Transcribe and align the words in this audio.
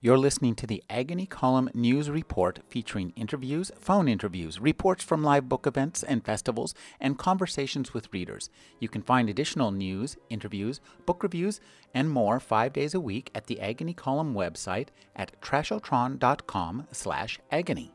You're 0.00 0.16
listening 0.16 0.54
to 0.54 0.66
the 0.68 0.84
Agony 0.88 1.26
Column 1.26 1.70
News 1.74 2.08
Report 2.08 2.60
featuring 2.68 3.12
interviews, 3.16 3.72
phone 3.80 4.06
interviews, 4.06 4.60
reports 4.60 5.02
from 5.02 5.24
live 5.24 5.48
book 5.48 5.66
events 5.66 6.04
and 6.04 6.24
festivals, 6.24 6.72
and 7.00 7.18
conversations 7.18 7.92
with 7.92 8.12
readers. 8.12 8.48
You 8.78 8.88
can 8.88 9.02
find 9.02 9.28
additional 9.28 9.72
news, 9.72 10.16
interviews, 10.30 10.80
book 11.04 11.24
reviews, 11.24 11.60
and 11.92 12.08
more 12.08 12.38
five 12.38 12.72
days 12.72 12.94
a 12.94 13.00
week 13.00 13.32
at 13.34 13.48
the 13.48 13.60
Agony 13.60 13.92
Column 13.92 14.34
website 14.34 14.90
at 15.16 15.32
trashotron.com 15.40 16.86
slash 16.92 17.40
agony. 17.50 17.92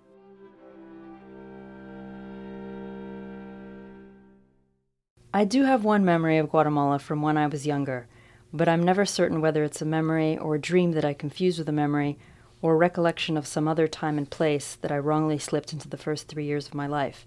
I 5.33 5.46
do 5.46 5.64
have 5.64 5.86
one 5.86 6.04
memory 6.04 6.38
of 6.38 6.50
Guatemala 6.50 7.00
from 7.00 7.21
when 7.21 7.38
I 7.38 7.47
was 7.47 7.65
younger 7.65 8.10
but 8.54 8.70
I'm 8.70 8.84
never 8.84 9.04
certain 9.04 9.42
whether 9.42 9.64
it's 9.64 9.82
a 9.82 9.86
memory 9.86 10.38
or 10.38 10.56
a 10.56 10.61
dream 10.61 10.92
that 10.92 11.04
I 11.04 11.16
confuse 11.16 11.57
with 11.57 11.68
a 11.68 11.74
memory 11.74 12.20
or 12.61 12.74
a 12.74 12.78
recollection 12.78 13.36
of 13.36 13.48
some 13.48 13.68
other 13.68 13.88
time 13.88 14.18
and 14.18 14.30
place 14.30 14.78
that 14.82 14.92
I 14.92 15.00
wrongly 15.00 15.39
slipped 15.39 15.74
into 15.74 15.89
the 15.89 15.98
first 15.98 16.28
three 16.28 16.46
years 16.46 16.68
of 16.68 16.75
my 16.75 16.86
life. 16.86 17.25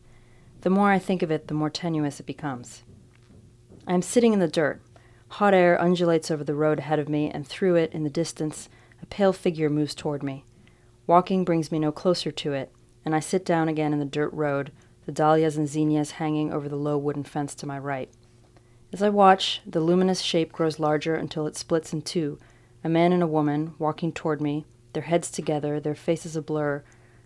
The 0.60 0.70
more 0.70 0.90
I 0.90 1.00
think 1.00 1.22
of 1.22 1.30
it, 1.32 1.48
the 1.48 1.54
more 1.54 1.68
tenuous 1.68 2.20
it 2.20 2.26
becomes. 2.26 2.84
I 3.86 3.94
am 3.94 4.02
sitting 4.02 4.32
in 4.32 4.38
the 4.38 4.48
dirt. 4.48 4.80
Hot 5.28 5.52
air 5.52 5.80
undulates 5.80 6.30
over 6.30 6.44
the 6.44 6.54
road 6.54 6.78
ahead 6.78 7.00
of 7.00 7.08
me, 7.08 7.28
and 7.28 7.46
through 7.46 7.74
it, 7.74 7.92
in 7.92 8.04
the 8.04 8.10
distance, 8.10 8.68
a 9.02 9.06
pale 9.06 9.32
figure 9.32 9.68
moves 9.68 9.94
toward 9.94 10.22
me. 10.22 10.44
Walking 11.06 11.44
brings 11.44 11.70
me 11.70 11.80
no 11.80 11.92
closer 11.92 12.30
to 12.30 12.52
it, 12.52 12.72
and 13.04 13.14
I 13.14 13.20
sit 13.20 13.44
down 13.44 13.68
again 13.68 13.92
in 13.92 13.98
the 13.98 14.04
dirt 14.04 14.32
road, 14.32 14.72
the 15.04 15.12
dahlias 15.12 15.56
and 15.56 15.68
zinnias 15.68 16.12
hanging 16.12 16.52
over 16.52 16.68
the 16.68 16.76
low 16.76 16.96
wooden 16.96 17.24
fence 17.24 17.54
to 17.56 17.66
my 17.66 17.78
right. 17.78 18.10
As 18.96 19.02
I 19.02 19.10
watch, 19.10 19.60
the 19.66 19.80
luminous 19.80 20.22
shape 20.22 20.52
grows 20.52 20.78
larger 20.78 21.16
until 21.16 21.46
it 21.46 21.54
splits 21.54 21.92
in 21.92 22.00
two 22.00 22.38
a 22.82 22.88
man 22.88 23.12
and 23.12 23.22
a 23.22 23.26
woman 23.26 23.74
walking 23.78 24.10
toward 24.10 24.40
me, 24.40 24.64
their 24.94 25.02
heads 25.02 25.30
together, 25.30 25.78
their 25.78 25.94
faces 25.94 26.34
a 26.34 26.40
blur, 26.40 26.82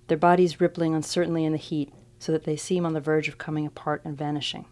their 0.08 0.18
bodies 0.18 0.60
rippling 0.60 0.96
uncertainly 0.96 1.44
in 1.44 1.52
the 1.52 1.58
heat 1.58 1.94
so 2.18 2.32
that 2.32 2.42
they 2.42 2.56
seem 2.56 2.84
on 2.84 2.92
the 2.92 3.00
verge 3.00 3.28
of 3.28 3.38
coming 3.38 3.66
apart 3.66 4.02
and 4.04 4.18
vanishing. 4.18 4.64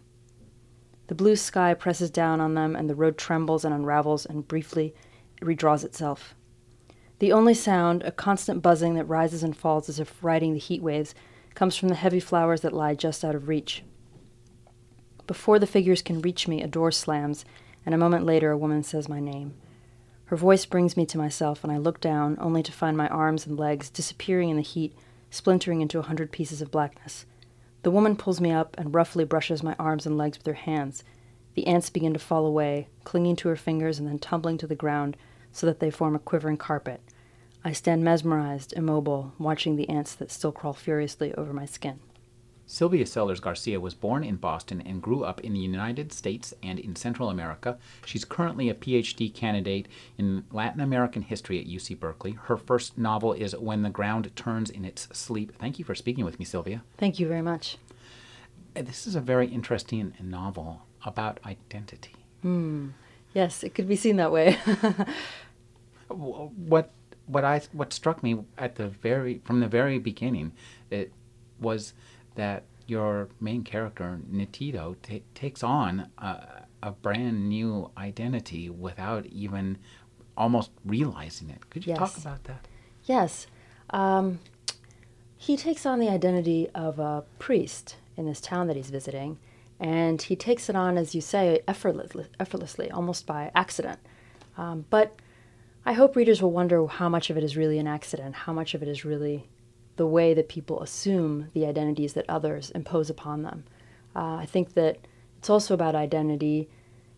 The 1.07 1.15
blue 1.15 1.37
sky 1.37 1.73
presses 1.73 2.11
down 2.11 2.41
on 2.41 2.55
them, 2.55 2.75
and 2.75 2.89
the 2.89 2.95
road 2.95 3.17
trembles 3.17 3.63
and 3.63 3.73
unravels, 3.73 4.25
and 4.25 4.45
briefly 4.45 4.93
it 5.41 5.45
redraws 5.45 5.85
itself. 5.85 6.35
The 7.19 7.31
only 7.31 7.53
sound, 7.53 8.03
a 8.03 8.11
constant 8.11 8.61
buzzing 8.61 8.95
that 8.95 9.05
rises 9.05 9.41
and 9.41 9.55
falls 9.55 9.87
as 9.87 10.01
if 10.01 10.21
riding 10.21 10.51
the 10.51 10.59
heat 10.59 10.81
waves, 10.81 11.15
comes 11.55 11.77
from 11.77 11.87
the 11.87 11.95
heavy 11.95 12.19
flowers 12.19 12.59
that 12.59 12.73
lie 12.73 12.93
just 12.93 13.23
out 13.23 13.35
of 13.35 13.47
reach. 13.47 13.85
Before 15.29 15.59
the 15.59 15.67
figures 15.67 16.01
can 16.01 16.21
reach 16.21 16.47
me, 16.47 16.63
a 16.63 16.67
door 16.67 16.91
slams, 16.91 17.45
and 17.85 17.93
a 17.93 17.99
moment 17.99 18.25
later, 18.25 18.49
a 18.49 18.57
woman 18.57 18.81
says 18.81 19.07
my 19.07 19.19
name. 19.19 19.53
Her 20.25 20.35
voice 20.35 20.65
brings 20.65 20.97
me 20.97 21.05
to 21.05 21.19
myself, 21.19 21.63
and 21.63 21.71
I 21.71 21.77
look 21.77 22.01
down, 22.01 22.35
only 22.41 22.63
to 22.63 22.71
find 22.71 22.97
my 22.97 23.07
arms 23.09 23.45
and 23.45 23.55
legs 23.55 23.91
disappearing 23.91 24.49
in 24.49 24.55
the 24.55 24.63
heat, 24.63 24.97
splintering 25.29 25.81
into 25.81 25.99
a 25.99 26.01
hundred 26.01 26.31
pieces 26.31 26.63
of 26.63 26.71
blackness. 26.71 27.27
The 27.83 27.91
woman 27.91 28.15
pulls 28.15 28.41
me 28.41 28.51
up 28.51 28.75
and 28.79 28.95
roughly 28.95 29.23
brushes 29.23 29.61
my 29.61 29.75
arms 29.77 30.07
and 30.07 30.17
legs 30.17 30.39
with 30.39 30.47
her 30.47 30.53
hands. 30.53 31.03
The 31.53 31.67
ants 31.67 31.91
begin 31.91 32.13
to 32.13 32.19
fall 32.19 32.47
away, 32.47 32.87
clinging 33.03 33.35
to 33.35 33.49
her 33.49 33.55
fingers 33.55 33.99
and 33.99 34.07
then 34.07 34.17
tumbling 34.17 34.57
to 34.57 34.65
the 34.65 34.73
ground 34.73 35.15
so 35.51 35.67
that 35.67 35.79
they 35.79 35.91
form 35.91 36.15
a 36.15 36.19
quivering 36.19 36.57
carpet. 36.57 37.01
I 37.63 37.73
stand 37.73 38.03
mesmerized, 38.03 38.73
immobile, 38.73 39.33
watching 39.37 39.75
the 39.75 39.89
ants 39.89 40.15
that 40.15 40.31
still 40.31 40.51
crawl 40.51 40.73
furiously 40.73 41.35
over 41.35 41.53
my 41.53 41.67
skin. 41.67 41.99
Sylvia 42.71 43.07
Sellers 43.07 43.39
Garcia 43.39 43.79
was 43.79 43.95
born 43.95 44.23
in 44.23 44.35
Boston 44.35 44.79
and 44.81 45.01
grew 45.01 45.23
up 45.23 45.41
in 45.41 45.53
the 45.53 45.59
United 45.59 46.13
States 46.13 46.53
and 46.61 46.77
in 46.77 46.95
Central 46.95 47.31
America. 47.31 47.79
She's 48.05 48.23
currently 48.23 48.69
a 48.69 48.75
PhD 48.75 49.33
candidate 49.33 49.87
in 50.19 50.45
Latin 50.51 50.79
American 50.79 51.23
history 51.23 51.59
at 51.59 51.65
UC 51.65 51.99
Berkeley. 51.99 52.33
Her 52.33 52.57
first 52.57 52.95
novel 52.95 53.33
is 53.33 53.55
When 53.55 53.81
the 53.81 53.89
Ground 53.89 54.29
Turns 54.35 54.69
in 54.69 54.85
Its 54.85 55.07
Sleep. 55.11 55.51
Thank 55.57 55.79
you 55.79 55.83
for 55.83 55.95
speaking 55.95 56.25
with 56.25 56.37
me, 56.37 56.45
Sylvia. 56.45 56.83
Thank 56.99 57.19
you 57.19 57.27
very 57.27 57.41
much. 57.41 57.77
Uh, 58.75 58.83
this 58.83 59.07
is 59.07 59.15
a 59.15 59.19
very 59.19 59.47
interesting 59.47 60.13
novel 60.21 60.83
about 61.03 61.39
identity. 61.47 62.13
Hmm. 62.43 62.89
Yes, 63.33 63.63
it 63.63 63.73
could 63.73 63.87
be 63.87 63.95
seen 63.95 64.17
that 64.17 64.31
way. 64.31 64.59
what 66.07 66.91
what 67.25 67.43
I 67.43 67.61
what 67.71 67.93
struck 67.93 68.21
me 68.21 68.43
at 68.59 68.75
the 68.75 68.89
very 68.89 69.41
from 69.43 69.59
the 69.59 69.67
very 69.67 69.97
beginning 69.97 70.51
it 70.91 71.11
was 71.59 71.93
that 72.39 72.63
your 72.87 73.27
main 73.39 73.63
character, 73.63 74.19
Nitido, 74.31 74.95
t- 75.03 75.23
takes 75.35 75.61
on 75.61 76.09
a, 76.17 76.63
a, 76.81 76.91
brand 76.91 77.49
new 77.49 77.91
identity 77.97 78.69
without 78.69 79.25
even 79.27 79.77
almost 80.35 80.71
realizing 80.85 81.49
it. 81.49 81.69
Could 81.69 81.85
you 81.85 81.91
yes. 81.91 81.99
talk 81.99 82.17
about 82.17 82.43
that? 82.45 82.65
Yes. 83.03 83.45
Um, 83.91 84.39
he 85.37 85.57
takes 85.57 85.85
on 85.85 85.99
the 85.99 86.09
identity 86.09 86.69
of 86.73 86.97
a 86.97 87.23
priest 87.37 87.97
in 88.17 88.25
this 88.25 88.41
town 88.41 88.67
that 88.67 88.75
he's 88.75 88.89
visiting, 88.89 89.37
and 89.79 90.21
he 90.21 90.35
takes 90.35 90.69
it 90.69 90.75
on, 90.75 90.97
as 90.97 91.13
you 91.13 91.21
say, 91.21 91.61
effortlessly, 91.67 92.27
effortlessly 92.39 92.89
almost 92.89 93.25
by 93.27 93.51
accident. 93.53 93.99
Um, 94.57 94.85
but 94.89 95.15
I 95.85 95.93
hope 95.93 96.15
readers 96.15 96.41
will 96.41 96.51
wonder 96.51 96.87
how 96.87 97.09
much 97.09 97.29
of 97.29 97.37
it 97.37 97.43
is 97.43 97.55
really 97.55 97.79
an 97.79 97.87
accident, 97.87 98.35
how 98.35 98.53
much 98.53 98.73
of 98.73 98.81
it 98.81 98.87
is 98.87 99.05
really 99.05 99.47
the 99.99 100.07
way 100.07 100.33
that 100.33 100.47
people 100.47 100.81
assume 100.81 101.49
the 101.53 101.65
identities 101.65 102.13
that 102.13 102.23
others 102.29 102.71
impose 102.71 103.09
upon 103.09 103.43
them. 103.43 103.65
Uh, 104.15 104.35
I 104.35 104.45
think 104.45 104.75
that 104.75 104.97
it's 105.37 105.49
also 105.49 105.73
about 105.73 105.93
identity 105.93 106.69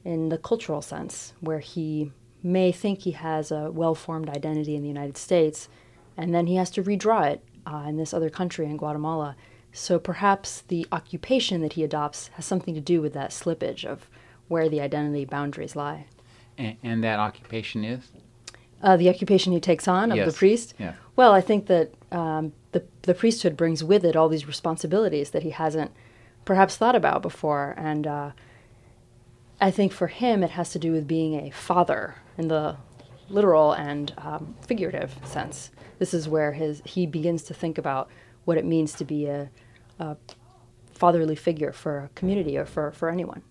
in 0.03 0.29
the 0.29 0.39
cultural 0.39 0.81
sense, 0.81 1.33
where 1.41 1.59
he 1.59 2.11
may 2.41 2.71
think 2.71 3.01
he 3.01 3.11
has 3.11 3.51
a 3.51 3.69
well 3.69 3.93
formed 3.93 4.29
identity 4.29 4.75
in 4.75 4.81
the 4.81 4.87
United 4.87 5.15
States, 5.15 5.69
and 6.17 6.33
then 6.33 6.47
he 6.47 6.55
has 6.55 6.71
to 6.71 6.81
redraw 6.81 7.31
it 7.31 7.43
uh, 7.67 7.85
in 7.87 7.97
this 7.97 8.15
other 8.15 8.31
country, 8.31 8.65
in 8.65 8.77
Guatemala. 8.77 9.35
So 9.71 9.99
perhaps 9.99 10.61
the 10.61 10.87
occupation 10.91 11.61
that 11.61 11.73
he 11.73 11.83
adopts 11.83 12.29
has 12.29 12.45
something 12.45 12.73
to 12.73 12.81
do 12.81 12.99
with 12.99 13.13
that 13.13 13.29
slippage 13.29 13.85
of 13.85 14.07
where 14.47 14.69
the 14.69 14.81
identity 14.81 15.25
boundaries 15.25 15.75
lie. 15.75 16.07
And, 16.57 16.77
and 16.81 17.03
that 17.03 17.19
occupation 17.19 17.85
is? 17.85 18.09
Uh, 18.81 18.97
the 18.97 19.07
occupation 19.07 19.53
he 19.53 19.59
takes 19.59 19.87
on 19.87 20.09
of 20.09 20.17
yes. 20.17 20.31
the 20.31 20.35
priest? 20.35 20.73
Yeah. 20.79 20.95
Well, 21.15 21.31
I 21.31 21.41
think 21.41 21.67
that 21.67 21.93
um, 22.11 22.53
the, 22.71 22.83
the 23.03 23.13
priesthood 23.13 23.55
brings 23.55 23.83
with 23.83 24.03
it 24.03 24.15
all 24.15 24.29
these 24.29 24.47
responsibilities 24.47 25.31
that 25.31 25.43
he 25.43 25.51
hasn't 25.51 25.91
perhaps 26.45 26.75
thought 26.75 26.95
about 26.95 27.21
before. 27.21 27.73
And 27.77 28.05
uh, 28.07 28.31
I 29.59 29.71
think 29.71 29.91
for 29.91 30.07
him, 30.07 30.43
it 30.43 30.51
has 30.51 30.71
to 30.71 30.79
do 30.79 30.91
with 30.91 31.07
being 31.07 31.35
a 31.35 31.51
father 31.51 32.15
in 32.37 32.47
the 32.47 32.77
literal 33.29 33.71
and 33.71 34.13
um, 34.17 34.55
figurative 34.67 35.15
sense. 35.23 35.71
This 35.99 36.13
is 36.13 36.27
where 36.27 36.53
his 36.53 36.81
he 36.85 37.05
begins 37.05 37.43
to 37.43 37.53
think 37.53 37.77
about 37.77 38.09
what 38.45 38.57
it 38.57 38.65
means 38.65 38.93
to 38.93 39.05
be 39.05 39.27
a, 39.27 39.49
a 39.99 40.17
fatherly 40.93 41.35
figure 41.35 41.71
for 41.71 41.99
a 41.99 42.09
community 42.15 42.57
or 42.57 42.65
for, 42.65 42.91
for 42.91 43.09
anyone. 43.09 43.43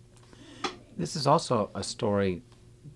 This 0.96 1.16
is 1.16 1.26
also 1.26 1.70
a 1.74 1.82
story 1.82 2.42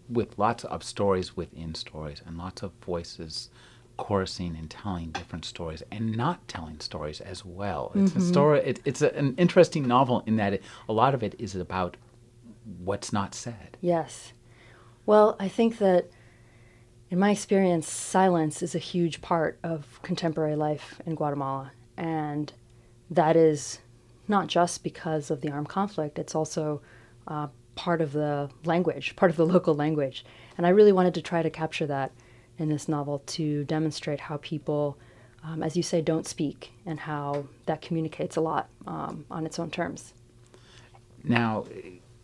with 0.08 0.38
lots 0.38 0.64
of 0.64 0.82
stories 0.82 1.36
within 1.36 1.74
stories 1.74 2.20
and 2.26 2.36
lots 2.36 2.62
of 2.62 2.72
voices 2.84 3.48
chorusing 3.96 4.58
and 4.58 4.70
telling 4.70 5.10
different 5.10 5.44
stories 5.44 5.82
and 5.90 6.16
not 6.16 6.46
telling 6.48 6.80
stories 6.80 7.20
as 7.20 7.44
well. 7.44 7.92
It's 7.94 8.10
mm-hmm. 8.10 8.20
a 8.20 8.22
story. 8.22 8.60
It, 8.60 8.80
it's 8.84 9.02
a, 9.02 9.14
an 9.16 9.34
interesting 9.36 9.86
novel 9.86 10.22
in 10.26 10.36
that 10.36 10.54
it, 10.54 10.62
a 10.88 10.92
lot 10.92 11.14
of 11.14 11.22
it 11.22 11.34
is 11.38 11.54
about 11.54 11.96
what's 12.82 13.12
not 13.12 13.34
said. 13.34 13.76
Yes. 13.80 14.32
Well, 15.06 15.36
I 15.38 15.48
think 15.48 15.78
that 15.78 16.08
in 17.10 17.18
my 17.18 17.30
experience, 17.30 17.88
silence 17.88 18.62
is 18.62 18.74
a 18.74 18.78
huge 18.78 19.20
part 19.20 19.58
of 19.62 20.00
contemporary 20.02 20.56
life 20.56 21.00
in 21.06 21.14
Guatemala, 21.14 21.72
and 21.96 22.52
that 23.10 23.36
is 23.36 23.80
not 24.26 24.48
just 24.48 24.82
because 24.82 25.30
of 25.30 25.40
the 25.40 25.50
armed 25.50 25.68
conflict. 25.68 26.18
It's 26.18 26.34
also 26.34 26.80
uh, 27.28 27.48
part 27.74 28.00
of 28.00 28.12
the 28.12 28.50
language, 28.64 29.14
part 29.14 29.30
of 29.30 29.36
the 29.36 29.46
local 29.46 29.74
language, 29.74 30.24
and 30.56 30.66
I 30.66 30.70
really 30.70 30.92
wanted 30.92 31.14
to 31.14 31.22
try 31.22 31.42
to 31.42 31.50
capture 31.50 31.86
that 31.86 32.12
in 32.58 32.68
this 32.68 32.88
novel 32.88 33.22
to 33.26 33.64
demonstrate 33.64 34.20
how 34.20 34.38
people, 34.38 34.96
um, 35.42 35.62
as 35.62 35.76
you 35.76 35.82
say, 35.82 36.00
don't 36.00 36.26
speak 36.26 36.72
and 36.86 37.00
how 37.00 37.46
that 37.66 37.82
communicates 37.82 38.36
a 38.36 38.40
lot 38.40 38.68
um, 38.86 39.24
on 39.30 39.46
its 39.46 39.58
own 39.58 39.70
terms. 39.70 40.14
Now, 41.22 41.64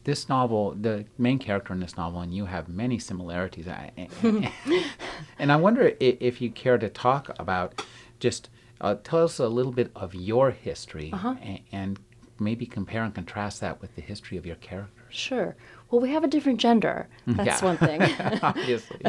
this 0.05 0.29
novel, 0.29 0.75
the 0.81 1.05
main 1.19 1.39
character 1.39 1.73
in 1.73 1.81
this 1.81 1.97
novel, 1.97 2.21
and 2.21 2.35
you 2.35 2.47
have 2.47 2.69
many 2.69 2.99
similarities. 2.99 3.67
and 4.23 5.53
I 5.53 5.57
wonder 5.57 5.93
if 6.01 6.41
you 6.41 6.51
care 6.51 6.79
to 6.79 6.89
talk 6.89 7.31
about 7.39 7.85
just 8.19 8.49
uh, 8.81 8.97
tell 9.03 9.25
us 9.25 9.39
a 9.39 9.49
little 9.49 9.73
bit 9.73 9.91
of 9.95 10.15
your 10.15 10.51
history 10.51 11.11
uh-huh. 11.13 11.35
and, 11.43 11.61
and 11.73 11.99
maybe 12.39 12.67
compare 12.67 13.05
and 13.05 13.15
contrast 13.15 13.61
that 13.61 13.81
with 13.81 13.95
the 13.95 14.03
history 14.03 14.39
of 14.39 14.47
your 14.47 14.57
characters. 14.57 14.97
Sure. 15.11 15.57
Well, 15.91 16.01
we 16.01 16.11
have 16.11 16.25
a 16.25 16.29
different 16.29 16.61
gender. 16.61 17.09
That's 17.27 17.63
yeah. 17.63 17.65
one 17.65 17.77
thing. 17.77 18.03
Obviously. 18.43 19.01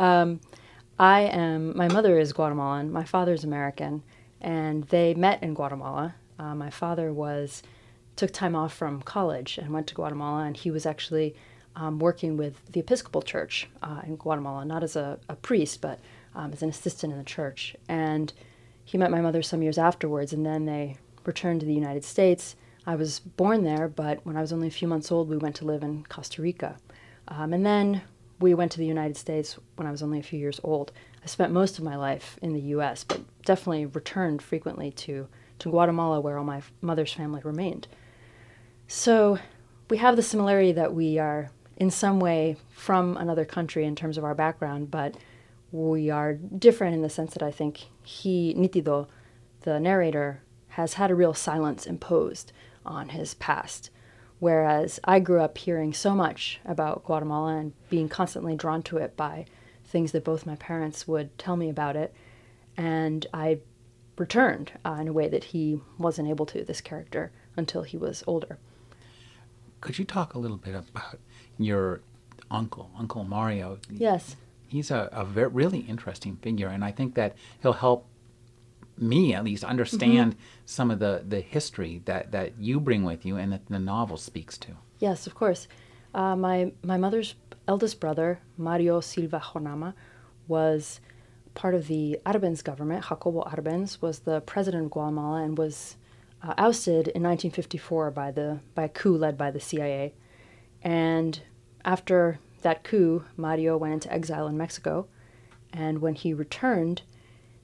Um, 0.00 0.40
I 0.98 1.20
am, 1.20 1.76
my 1.76 1.88
mother 1.88 2.18
is 2.18 2.32
Guatemalan, 2.32 2.90
my 2.90 3.04
father 3.04 3.34
is 3.34 3.44
American, 3.44 4.02
and 4.40 4.84
they 4.84 5.12
met 5.12 5.42
in 5.42 5.52
Guatemala. 5.52 6.14
Uh, 6.38 6.54
my 6.54 6.70
father 6.70 7.12
was, 7.12 7.62
took 8.16 8.32
time 8.32 8.56
off 8.56 8.72
from 8.74 9.02
college 9.02 9.58
and 9.58 9.70
went 9.70 9.86
to 9.88 9.94
Guatemala, 9.94 10.44
and 10.44 10.56
he 10.56 10.70
was 10.70 10.86
actually 10.86 11.36
um, 11.76 11.98
working 11.98 12.38
with 12.38 12.64
the 12.72 12.80
Episcopal 12.80 13.20
Church 13.20 13.68
uh, 13.82 14.00
in 14.06 14.16
Guatemala, 14.16 14.64
not 14.64 14.82
as 14.82 14.96
a, 14.96 15.18
a 15.28 15.36
priest, 15.36 15.82
but 15.82 16.00
um, 16.34 16.50
as 16.52 16.62
an 16.62 16.70
assistant 16.70 17.12
in 17.12 17.18
the 17.18 17.24
church. 17.24 17.76
And 17.86 18.32
he 18.82 18.96
met 18.96 19.10
my 19.10 19.20
mother 19.20 19.42
some 19.42 19.62
years 19.62 19.76
afterwards, 19.76 20.32
and 20.32 20.46
then 20.46 20.64
they 20.64 20.96
returned 21.26 21.60
to 21.60 21.66
the 21.66 21.74
United 21.74 22.04
States. 22.04 22.56
I 22.86 22.96
was 22.96 23.20
born 23.20 23.64
there, 23.64 23.86
but 23.86 24.24
when 24.24 24.38
I 24.38 24.40
was 24.40 24.52
only 24.52 24.68
a 24.68 24.70
few 24.70 24.88
months 24.88 25.12
old, 25.12 25.28
we 25.28 25.36
went 25.36 25.56
to 25.56 25.66
live 25.66 25.82
in 25.82 26.04
Costa 26.04 26.40
Rica. 26.40 26.76
Um, 27.28 27.52
and 27.52 27.66
then 27.66 28.00
we 28.40 28.54
went 28.54 28.72
to 28.72 28.78
the 28.78 28.86
United 28.86 29.16
States 29.16 29.58
when 29.76 29.86
I 29.86 29.90
was 29.90 30.02
only 30.02 30.18
a 30.18 30.22
few 30.22 30.38
years 30.38 30.60
old. 30.64 30.92
I 31.22 31.26
spent 31.26 31.52
most 31.52 31.78
of 31.78 31.84
my 31.84 31.96
life 31.96 32.38
in 32.40 32.54
the 32.54 32.60
U.S., 32.60 33.04
but 33.04 33.20
definitely 33.44 33.86
returned 33.86 34.40
frequently 34.40 34.90
to, 34.92 35.28
to 35.58 35.70
Guatemala, 35.70 36.20
where 36.20 36.38
all 36.38 36.44
my 36.44 36.62
mother's 36.80 37.12
family 37.12 37.42
remained. 37.44 37.86
So 38.88 39.38
we 39.90 39.98
have 39.98 40.16
the 40.16 40.22
similarity 40.22 40.72
that 40.72 40.94
we 40.94 41.18
are 41.18 41.50
in 41.76 41.90
some 41.90 42.18
way 42.18 42.56
from 42.70 43.16
another 43.16 43.44
country 43.44 43.84
in 43.84 43.94
terms 43.94 44.16
of 44.16 44.24
our 44.24 44.34
background, 44.34 44.90
but 44.90 45.16
we 45.72 46.10
are 46.10 46.34
different 46.34 46.94
in 46.94 47.02
the 47.02 47.10
sense 47.10 47.34
that 47.34 47.42
I 47.42 47.50
think 47.50 47.86
he, 48.02 48.54
Nitido, 48.56 49.06
the 49.62 49.78
narrator, 49.78 50.42
has 50.68 50.94
had 50.94 51.10
a 51.10 51.14
real 51.14 51.34
silence 51.34 51.86
imposed 51.86 52.52
on 52.86 53.10
his 53.10 53.34
past. 53.34 53.90
Whereas 54.40 54.98
I 55.04 55.20
grew 55.20 55.40
up 55.40 55.58
hearing 55.58 55.92
so 55.92 56.14
much 56.14 56.60
about 56.64 57.04
Guatemala 57.04 57.56
and 57.56 57.72
being 57.90 58.08
constantly 58.08 58.56
drawn 58.56 58.82
to 58.84 58.96
it 58.96 59.16
by 59.16 59.44
things 59.84 60.12
that 60.12 60.24
both 60.24 60.46
my 60.46 60.56
parents 60.56 61.06
would 61.06 61.36
tell 61.38 61.56
me 61.56 61.68
about 61.68 61.94
it. 61.94 62.14
And 62.76 63.26
I 63.34 63.58
returned 64.16 64.72
uh, 64.84 64.96
in 65.00 65.08
a 65.08 65.12
way 65.12 65.28
that 65.28 65.44
he 65.44 65.82
wasn't 65.98 66.28
able 66.28 66.46
to, 66.46 66.64
this 66.64 66.80
character, 66.80 67.32
until 67.56 67.82
he 67.82 67.96
was 67.96 68.24
older. 68.26 68.58
Could 69.82 69.98
you 69.98 70.04
talk 70.04 70.34
a 70.34 70.38
little 70.38 70.56
bit 70.56 70.74
about 70.74 71.18
your 71.58 72.00
uncle, 72.50 72.90
Uncle 72.98 73.24
Mario? 73.24 73.78
Yes. 73.90 74.36
He's 74.68 74.90
a, 74.90 75.08
a 75.12 75.24
very, 75.24 75.48
really 75.48 75.80
interesting 75.80 76.36
figure, 76.36 76.68
and 76.68 76.84
I 76.84 76.92
think 76.92 77.14
that 77.14 77.36
he'll 77.60 77.72
help 77.72 78.06
me 79.00 79.34
at 79.34 79.44
least 79.44 79.64
understand 79.64 80.32
mm-hmm. 80.32 80.42
some 80.66 80.90
of 80.90 80.98
the, 80.98 81.24
the 81.26 81.40
history 81.40 82.02
that, 82.04 82.32
that 82.32 82.52
you 82.58 82.80
bring 82.80 83.04
with 83.04 83.24
you 83.24 83.36
and 83.36 83.52
that 83.52 83.66
the 83.68 83.78
novel 83.78 84.16
speaks 84.16 84.58
to. 84.58 84.72
Yes, 84.98 85.26
of 85.26 85.34
course. 85.34 85.68
Uh, 86.14 86.36
my, 86.36 86.72
my 86.82 86.96
mother's 86.96 87.34
eldest 87.66 88.00
brother, 88.00 88.40
Mario 88.58 89.00
Silva 89.00 89.40
Jonama, 89.40 89.94
was 90.48 91.00
part 91.54 91.74
of 91.74 91.86
the 91.86 92.18
Arbenz 92.26 92.62
government. 92.62 93.06
Jacobo 93.08 93.42
Arbenz 93.42 94.02
was 94.02 94.20
the 94.20 94.40
president 94.40 94.86
of 94.86 94.90
Guatemala 94.90 95.42
and 95.42 95.56
was 95.56 95.96
uh, 96.42 96.54
ousted 96.58 97.08
in 97.08 97.22
1954 97.22 98.10
by, 98.10 98.30
the, 98.30 98.60
by 98.74 98.84
a 98.84 98.88
coup 98.88 99.16
led 99.16 99.38
by 99.38 99.50
the 99.50 99.60
CIA. 99.60 100.14
And 100.82 101.40
after 101.84 102.38
that 102.62 102.84
coup, 102.84 103.24
Mario 103.36 103.76
went 103.76 103.94
into 103.94 104.12
exile 104.12 104.46
in 104.46 104.56
Mexico. 104.56 105.06
And 105.72 106.00
when 106.00 106.14
he 106.14 106.34
returned, 106.34 107.02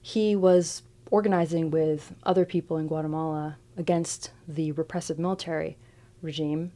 he 0.01 0.35
was 0.35 0.83
organizing 1.11 1.71
with 1.71 2.13
other 2.23 2.45
people 2.45 2.77
in 2.77 2.87
Guatemala 2.87 3.57
against 3.77 4.31
the 4.47 4.71
repressive 4.73 5.19
military 5.19 5.77
regime. 6.21 6.71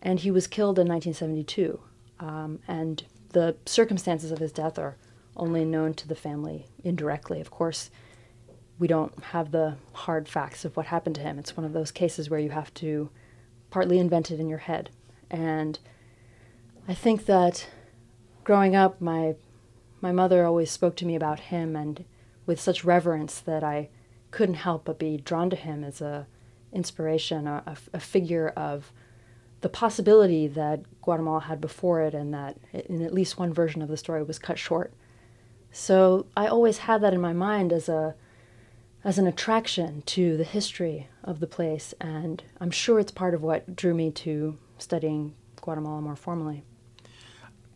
And 0.00 0.20
he 0.20 0.30
was 0.30 0.46
killed 0.46 0.78
in 0.78 0.88
1972. 0.88 1.80
Um, 2.20 2.60
and 2.66 3.04
the 3.30 3.56
circumstances 3.66 4.30
of 4.30 4.38
his 4.38 4.52
death 4.52 4.78
are 4.78 4.96
only 5.36 5.64
known 5.64 5.94
to 5.94 6.08
the 6.08 6.14
family 6.14 6.66
indirectly. 6.84 7.40
Of 7.40 7.50
course, 7.50 7.90
we 8.78 8.88
don't 8.88 9.12
have 9.24 9.50
the 9.50 9.76
hard 9.92 10.28
facts 10.28 10.64
of 10.64 10.76
what 10.76 10.86
happened 10.86 11.14
to 11.16 11.20
him. 11.20 11.38
It's 11.38 11.56
one 11.56 11.64
of 11.64 11.72
those 11.72 11.90
cases 11.90 12.28
where 12.28 12.40
you 12.40 12.50
have 12.50 12.72
to 12.74 13.10
partly 13.70 13.98
invent 13.98 14.30
it 14.30 14.40
in 14.40 14.48
your 14.48 14.58
head. 14.58 14.90
And 15.30 15.78
I 16.88 16.94
think 16.94 17.26
that 17.26 17.66
growing 18.44 18.74
up, 18.74 19.00
my 19.00 19.34
my 20.00 20.10
mother 20.10 20.44
always 20.44 20.70
spoke 20.70 20.96
to 20.96 21.06
me 21.06 21.14
about 21.14 21.38
him 21.38 21.76
and 21.76 22.04
with 22.52 22.60
such 22.60 22.84
reverence 22.84 23.40
that 23.40 23.64
I 23.64 23.88
couldn't 24.30 24.56
help 24.56 24.84
but 24.84 24.98
be 24.98 25.16
drawn 25.16 25.48
to 25.48 25.56
him 25.56 25.82
as 25.82 26.02
a 26.02 26.26
inspiration, 26.70 27.46
a, 27.46 27.78
a, 27.94 27.98
figure 27.98 28.48
of 28.48 28.92
the 29.62 29.70
possibility 29.70 30.46
that 30.48 30.82
Guatemala 31.00 31.40
had 31.40 31.62
before 31.62 32.02
it, 32.02 32.12
and 32.12 32.34
that 32.34 32.58
in 32.74 33.00
at 33.00 33.14
least 33.14 33.38
one 33.38 33.54
version 33.54 33.80
of 33.80 33.88
the 33.88 33.96
story 33.96 34.22
was 34.22 34.38
cut 34.38 34.58
short. 34.58 34.92
So 35.70 36.26
I 36.36 36.46
always 36.46 36.76
had 36.76 37.00
that 37.00 37.14
in 37.14 37.22
my 37.22 37.32
mind 37.32 37.72
as 37.72 37.88
a 37.88 38.16
as 39.02 39.16
an 39.16 39.26
attraction 39.26 40.02
to 40.02 40.36
the 40.36 40.44
history 40.44 41.08
of 41.24 41.40
the 41.40 41.46
place, 41.46 41.94
and 42.02 42.42
I'm 42.60 42.70
sure 42.70 43.00
it's 43.00 43.12
part 43.12 43.32
of 43.32 43.42
what 43.42 43.74
drew 43.74 43.94
me 43.94 44.10
to 44.10 44.58
studying 44.76 45.34
Guatemala 45.62 46.02
more 46.02 46.16
formally. 46.16 46.64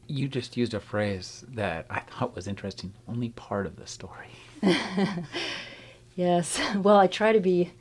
You 0.07 0.29
just 0.29 0.55
used 0.55 0.75
a 0.75 0.81
phrase 0.81 1.47
that 1.49 1.87
I 1.89 2.01
thought 2.01 2.37
was 2.37 2.47
interesting. 2.47 2.93
Only 3.09 3.31
part 3.31 3.65
of 3.65 3.77
the 3.77 3.87
story. 3.87 4.29
yes. 6.17 6.61
Well, 6.77 6.99
I 6.99 7.07
try 7.07 7.33
to 7.33 7.41
be 7.41 7.73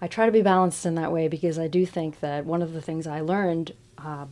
I 0.00 0.06
try 0.06 0.26
to 0.26 0.32
be 0.32 0.42
balanced 0.42 0.84
in 0.84 0.96
that 0.96 1.12
way 1.12 1.28
because 1.28 1.58
I 1.58 1.66
do 1.66 1.86
think 1.86 2.20
that 2.20 2.44
one 2.44 2.60
of 2.60 2.72
the 2.74 2.82
things 2.82 3.06
I 3.06 3.20
learned 3.20 3.72
uh, 3.96 4.26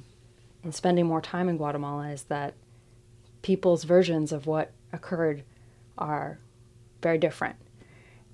in 0.62 0.72
spending 0.72 1.06
more 1.06 1.22
time 1.22 1.48
in 1.48 1.56
Guatemala 1.56 2.10
is 2.10 2.24
that 2.24 2.54
people's 3.40 3.84
versions 3.84 4.32
of 4.32 4.46
what 4.46 4.70
occurred 4.92 5.44
are 5.96 6.38
very 7.00 7.18
different. 7.18 7.56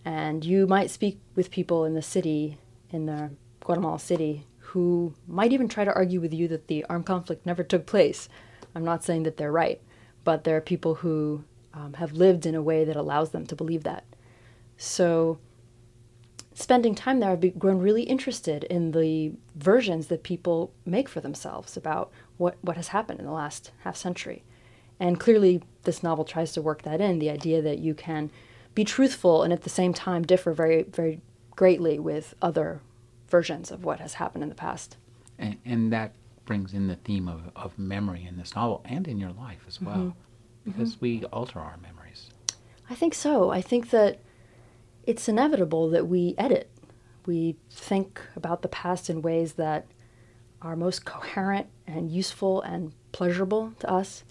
And 0.04 0.44
you 0.44 0.66
might 0.66 0.90
speak 0.90 1.20
with 1.34 1.50
people 1.50 1.84
in 1.84 1.94
the 1.94 2.02
city, 2.02 2.58
in 2.90 3.06
the 3.06 3.30
Guatemala 3.60 3.98
city, 3.98 4.44
who 4.58 5.14
might 5.26 5.52
even 5.52 5.68
try 5.68 5.84
to 5.84 5.94
argue 5.94 6.20
with 6.20 6.34
you 6.34 6.48
that 6.48 6.66
the 6.66 6.84
armed 6.88 7.06
conflict 7.06 7.46
never 7.46 7.62
took 7.62 7.86
place. 7.86 8.28
I'm 8.74 8.84
not 8.84 9.04
saying 9.04 9.22
that 9.24 9.36
they're 9.36 9.52
right, 9.52 9.80
but 10.24 10.44
there 10.44 10.56
are 10.56 10.60
people 10.60 10.96
who 10.96 11.44
um, 11.74 11.94
have 11.94 12.12
lived 12.12 12.46
in 12.46 12.54
a 12.54 12.62
way 12.62 12.84
that 12.84 12.96
allows 12.96 13.30
them 13.30 13.46
to 13.46 13.56
believe 13.56 13.84
that. 13.84 14.04
So, 14.76 15.38
spending 16.54 16.94
time 16.94 17.20
there, 17.20 17.30
I've 17.30 17.58
grown 17.58 17.78
really 17.78 18.02
interested 18.02 18.64
in 18.64 18.92
the 18.92 19.32
versions 19.54 20.06
that 20.08 20.22
people 20.22 20.72
make 20.84 21.08
for 21.08 21.20
themselves 21.20 21.76
about 21.76 22.10
what, 22.36 22.56
what 22.62 22.76
has 22.76 22.88
happened 22.88 23.20
in 23.20 23.26
the 23.26 23.32
last 23.32 23.72
half 23.80 23.96
century. 23.96 24.44
And 25.00 25.20
clearly, 25.20 25.62
this 25.84 26.02
novel 26.02 26.24
tries 26.24 26.52
to 26.52 26.62
work 26.62 26.82
that 26.82 27.00
in 27.00 27.18
the 27.18 27.30
idea 27.30 27.62
that 27.62 27.78
you 27.78 27.94
can 27.94 28.30
be 28.74 28.84
truthful 28.84 29.42
and 29.42 29.52
at 29.52 29.62
the 29.62 29.70
same 29.70 29.94
time 29.94 30.22
differ 30.22 30.52
very, 30.52 30.82
very 30.84 31.20
greatly 31.52 31.98
with 31.98 32.34
other 32.42 32.80
versions 33.28 33.70
of 33.70 33.84
what 33.84 34.00
has 34.00 34.14
happened 34.14 34.42
in 34.42 34.48
the 34.48 34.54
past. 34.54 34.96
And, 35.38 35.56
and 35.64 35.92
that 35.92 36.14
brings 36.44 36.72
in 36.72 36.88
the 36.88 36.96
theme 36.96 37.28
of, 37.28 37.50
of 37.54 37.78
memory 37.78 38.26
in 38.26 38.38
this 38.38 38.56
novel 38.56 38.80
and 38.84 39.06
in 39.06 39.18
your 39.18 39.32
life 39.32 39.60
as 39.68 39.80
well. 39.80 39.96
Mm-hmm 39.96 40.27
because 40.64 40.94
mm-hmm. 40.94 41.04
we 41.04 41.24
alter 41.26 41.58
our 41.58 41.76
memories. 41.82 42.30
I 42.90 42.94
think 42.94 43.14
so. 43.14 43.50
I 43.50 43.60
think 43.60 43.90
that 43.90 44.20
it's 45.04 45.28
inevitable 45.28 45.88
that 45.90 46.06
we 46.06 46.34
edit. 46.38 46.70
We 47.26 47.56
think 47.70 48.20
about 48.36 48.62
the 48.62 48.68
past 48.68 49.10
in 49.10 49.22
ways 49.22 49.54
that 49.54 49.86
are 50.62 50.76
most 50.76 51.04
coherent 51.04 51.68
and 51.86 52.10
useful 52.10 52.62
and 52.62 52.92
pleasurable 53.12 53.72
to 53.80 53.90
us. 53.90 54.24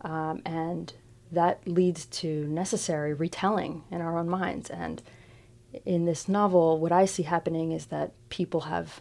Um, 0.00 0.42
and 0.44 0.92
that 1.32 1.66
leads 1.66 2.06
to 2.06 2.46
necessary 2.48 3.14
retelling 3.14 3.84
in 3.90 4.00
our 4.00 4.18
own 4.18 4.28
minds. 4.28 4.70
And 4.70 5.02
in 5.84 6.04
this 6.04 6.28
novel, 6.28 6.78
what 6.78 6.92
I 6.92 7.04
see 7.04 7.22
happening 7.22 7.72
is 7.72 7.86
that 7.86 8.12
people 8.30 8.62
have 8.62 9.00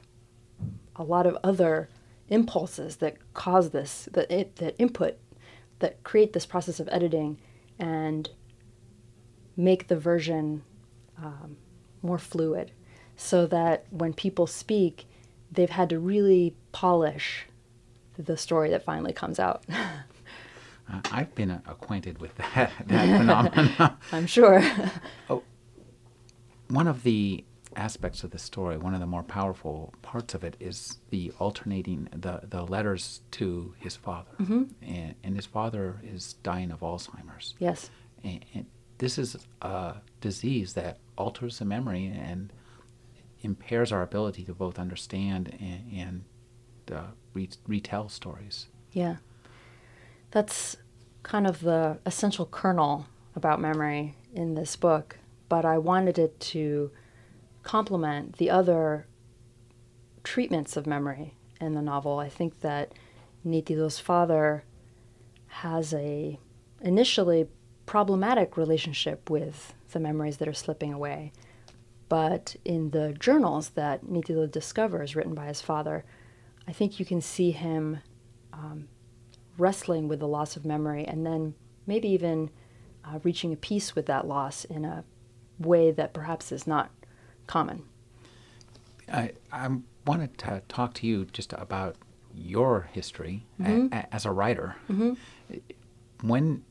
a 0.96 1.04
lot 1.04 1.26
of 1.26 1.38
other 1.44 1.90
impulses 2.28 2.98
that 2.98 3.34
cause 3.34 3.72
this, 3.72 4.08
that, 4.12 4.30
it, 4.32 4.58
that 4.58 4.76
input 4.78 5.18
that 5.80 6.04
create 6.04 6.34
this 6.34 6.46
process 6.46 6.80
of 6.80 6.90
editing 6.92 7.38
and 7.78 8.30
make 9.56 9.88
the 9.88 9.98
version 9.98 10.64
um, 11.18 11.58
more 12.02 12.18
fluid 12.18 12.72
so 13.16 13.46
that 13.48 13.86
when 13.90 14.14
people 14.14 14.48
speak, 14.48 15.06
they've 15.52 15.70
had 15.70 15.90
to 15.90 16.00
really 16.00 16.56
polish 16.72 17.46
the 18.18 18.38
story 18.38 18.70
that 18.70 18.84
finally 18.84 19.14
comes 19.14 19.40
out. 19.40 19.66
uh, 19.70 21.02
I've 21.12 21.34
been 21.36 21.52
uh, 21.52 21.62
acquainted 21.68 22.20
with 22.20 22.36
that, 22.36 22.72
that 22.88 23.18
phenomenon. 23.18 23.98
I'm 24.12 24.28
sure. 24.28 24.64
oh, 25.30 25.44
one 26.70 26.88
of 26.88 27.04
the 27.04 27.44
aspects 27.80 28.24
of 28.24 28.32
the 28.32 28.38
story, 28.38 28.78
one 28.78 28.94
of 28.94 29.00
the 29.00 29.08
more 29.08 29.24
powerful 29.24 29.94
parts 30.02 30.34
of 30.34 30.44
it 30.44 30.56
is 30.60 30.98
the 31.10 31.32
alternating 31.40 32.10
the, 32.12 32.42
the 32.44 32.64
letters 32.64 33.22
to 33.32 33.74
his 33.80 33.96
father. 33.96 34.32
Mm-hmm. 34.40 34.64
And, 34.82 35.16
and, 35.24 35.36
his 35.36 35.46
father 35.46 36.02
is 36.04 36.34
dying 36.44 36.72
of 36.72 36.82
Alzheimer's. 36.82 37.56
Yes. 37.58 37.90
And, 38.24 38.46
and, 38.54 38.66
this 38.98 39.18
is 39.18 39.38
a 39.62 39.96
disease 40.20 40.74
that 40.74 40.98
alters 41.18 41.60
the 41.60 41.66
memory 41.66 42.06
and 42.08 42.52
impairs 43.42 43.94
our 43.94 44.02
ability 44.02 44.44
to 44.44 44.54
both 44.54 44.78
understand 44.78 45.56
and, 45.58 45.94
and 45.94 46.24
uh, 46.94 47.12
re- 47.34 47.50
retell 47.66 48.10
stories. 48.10 48.68
Yeah. 48.92 49.16
That's 50.32 50.76
kind 51.24 51.48
of 51.48 51.62
the 51.62 52.00
essential 52.06 52.46
kernel 52.46 53.08
about 53.36 53.62
memory 53.62 54.16
in 54.34 54.56
this 54.56 54.76
book, 54.76 55.18
but 55.48 55.64
I 55.64 55.78
wanted 55.78 56.20
it 56.20 56.38
to 56.42 56.92
complement 57.64 58.38
the 58.38 58.50
other 58.50 59.08
treatments 60.24 60.78
of 60.78 60.88
memory 60.88 61.34
in 61.60 61.74
the 61.74 61.82
novel. 61.82 62.20
I 62.20 62.30
think 62.30 62.62
that 62.62 62.94
Nitido's 63.46 64.00
father 64.00 64.64
has 65.48 65.94
a 65.94 66.40
initially 66.82 67.48
problematic 67.86 68.56
relationship 68.56 69.30
with 69.30 69.74
the 69.92 70.00
memories 70.00 70.38
that 70.38 70.48
are 70.48 70.54
slipping 70.54 70.94
away. 70.94 71.32
But 72.08 72.56
in 72.66 72.92
the 72.92 73.14
journals 73.14 73.70
that 73.70 74.06
Nitido 74.06 74.50
discovers, 74.50 75.16
written 75.16 75.36
by 75.36 75.46
his 75.46 75.62
father, 75.62 76.06
I 76.68 76.72
think 76.72 77.00
you 77.00 77.06
can 77.06 77.22
see 77.22 77.52
him 77.52 78.00
um, 78.54 78.88
wrestling 79.58 80.08
with 80.08 80.20
the 80.20 80.28
loss 80.28 80.56
of 80.56 80.66
memory 80.66 81.06
and 81.06 81.26
then 81.26 81.54
maybe 81.86 82.08
even 82.10 82.50
uh, 83.06 83.20
reaching 83.24 83.54
a 83.54 83.58
peace 83.58 83.96
with 83.96 84.06
that 84.08 84.28
loss 84.28 84.66
in 84.66 84.86
a 84.86 85.04
way 85.60 85.92
that 85.92 86.14
perhaps 86.14 86.52
is 86.52 86.66
not 86.66 86.92
common. 87.50 87.84
I, 89.12 89.32
I 89.52 89.68
wanted 90.06 90.38
to 90.38 90.62
talk 90.70 90.94
to 90.96 91.08
you 91.08 91.26
just 91.26 91.52
about 91.54 91.96
your 92.34 92.90
history 92.94 93.44
mm-hmm. 93.60 93.92
a, 93.92 93.98
a, 93.98 94.16
as 94.16 94.26
a 94.26 94.32
writer. 94.32 94.76
Mm-hmm. 94.88 95.14
When 96.22 96.64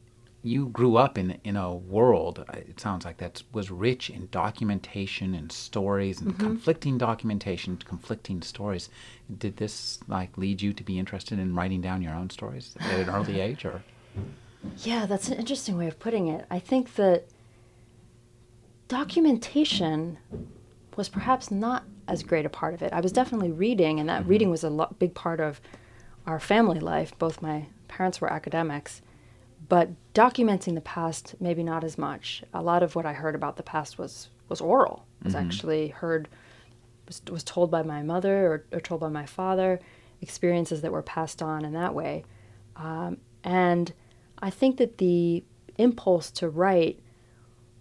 you 0.42 0.68
grew 0.68 0.97
up 0.97 1.18
in 1.18 1.38
in 1.42 1.56
a 1.56 1.75
world, 1.75 2.44
uh, 2.49 2.58
it 2.58 2.78
sounds 2.78 3.04
like 3.04 3.16
that 3.16 3.42
was 3.52 3.73
rich 3.73 4.08
in 4.08 4.28
documentation 4.30 5.35
and 5.35 5.50
stories 5.50 6.20
and 6.20 6.30
mm-hmm. 6.30 6.47
conflicting 6.47 6.97
documentation, 6.97 7.76
conflicting 7.78 8.40
stories. 8.42 8.88
Did 9.37 9.56
this 9.56 9.99
like 10.06 10.38
lead 10.38 10.62
you 10.62 10.73
to 10.73 10.85
be 10.85 10.99
interested 10.99 11.40
in 11.40 11.56
writing 11.56 11.80
down 11.80 12.02
your 12.02 12.14
own 12.14 12.30
stories 12.30 12.76
at 12.78 13.00
an 13.00 13.11
early 13.11 13.40
age, 13.49 13.64
or? 13.64 13.82
Yeah, 14.85 15.06
that's 15.06 15.28
an 15.28 15.38
interesting 15.38 15.76
way 15.76 15.88
of 15.88 15.99
putting 15.99 16.28
it. 16.28 16.47
I 16.50 16.61
think 16.61 16.94
that 16.94 17.25
documentation 18.87 20.18
was 20.99 21.09
perhaps 21.09 21.50
not 21.50 21.85
as 22.09 22.25
great 22.25 22.45
a 22.45 22.50
part 22.50 22.75
of 22.75 22.83
it. 22.83 22.93
I 22.93 23.00
was 23.00 23.12
definitely 23.12 23.52
reading, 23.52 24.00
and 24.00 24.09
that 24.09 24.23
mm-hmm. 24.23 24.31
reading 24.31 24.50
was 24.50 24.64
a 24.64 24.69
lo- 24.69 24.95
big 24.99 25.14
part 25.14 25.40
of 25.40 25.61
our 26.26 26.40
family 26.40 26.81
life. 26.81 27.17
Both 27.19 27.40
my 27.40 27.67
parents 27.87 28.21
were 28.21 28.31
academics, 28.31 29.00
but 29.69 29.90
documenting 30.12 30.75
the 30.75 30.81
past 30.81 31.37
maybe 31.40 31.62
not 31.62 31.85
as 31.85 31.97
much. 31.97 32.43
A 32.52 32.61
lot 32.61 32.83
of 32.83 32.97
what 32.97 33.07
I 33.07 33.12
heard 33.12 33.37
about 33.37 33.57
the 33.57 33.62
past 33.62 33.97
was 33.97 34.28
was 34.49 34.61
oral. 34.61 35.07
Was 35.23 35.35
mm-hmm. 35.35 35.47
actually 35.47 35.88
heard 35.88 36.28
was, 37.07 37.23
was 37.31 37.45
told 37.45 37.71
by 37.71 37.83
my 37.83 38.02
mother 38.02 38.47
or, 38.47 38.64
or, 38.73 38.81
told 38.81 39.00
by 39.00 39.09
my 39.09 39.25
father. 39.25 39.81
Experiences 40.21 40.83
that 40.83 40.90
were 40.90 41.02
passed 41.02 41.40
on 41.40 41.64
in 41.64 41.75
that 41.75 41.95
way, 41.95 42.25
um, 42.75 43.19
and 43.45 43.93
I 44.40 44.50
think 44.50 44.78
that 44.78 44.99
the 44.99 45.45
impulse 45.76 46.33
to 46.33 46.49
write 46.49 46.99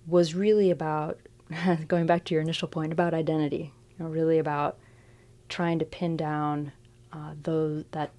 was 0.05 0.35
really 0.35 0.69
about 0.69 1.19
going 1.87 2.05
back 2.05 2.23
to 2.25 2.33
your 2.33 2.41
initial 2.41 2.67
point 2.67 2.91
about 2.91 3.13
identity. 3.13 3.73
You 3.97 4.05
know, 4.05 4.11
really 4.11 4.37
about 4.37 4.77
trying 5.49 5.79
to 5.79 5.85
pin 5.85 6.17
down 6.17 6.71
uh, 7.13 7.33
those 7.41 7.85
that 7.91 8.11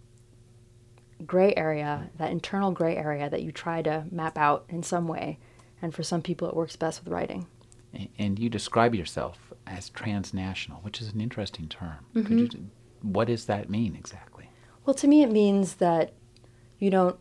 gray 1.26 1.52
area, 1.56 2.10
that 2.16 2.30
internal 2.30 2.70
gray 2.70 2.96
area 2.96 3.28
that 3.28 3.42
you 3.42 3.52
try 3.52 3.82
to 3.82 4.04
map 4.10 4.38
out 4.38 4.64
in 4.68 4.82
some 4.82 5.08
way. 5.08 5.38
And 5.80 5.94
for 5.94 6.02
some 6.02 6.22
people, 6.22 6.48
it 6.48 6.56
works 6.56 6.76
best 6.76 7.04
with 7.04 7.12
writing. 7.12 7.46
And 8.18 8.38
you 8.38 8.48
describe 8.48 8.94
yourself 8.94 9.52
as 9.66 9.88
transnational, 9.90 10.80
which 10.80 11.00
is 11.00 11.12
an 11.12 11.20
interesting 11.20 11.68
term. 11.68 11.98
Mm-hmm. 12.14 12.38
You, 12.38 12.48
what 13.02 13.28
does 13.28 13.46
that 13.46 13.70
mean 13.70 13.94
exactly? 13.96 14.50
Well, 14.84 14.94
to 14.94 15.08
me, 15.08 15.22
it 15.22 15.30
means 15.30 15.74
that 15.76 16.12
you 16.78 16.90
don't 16.90 17.18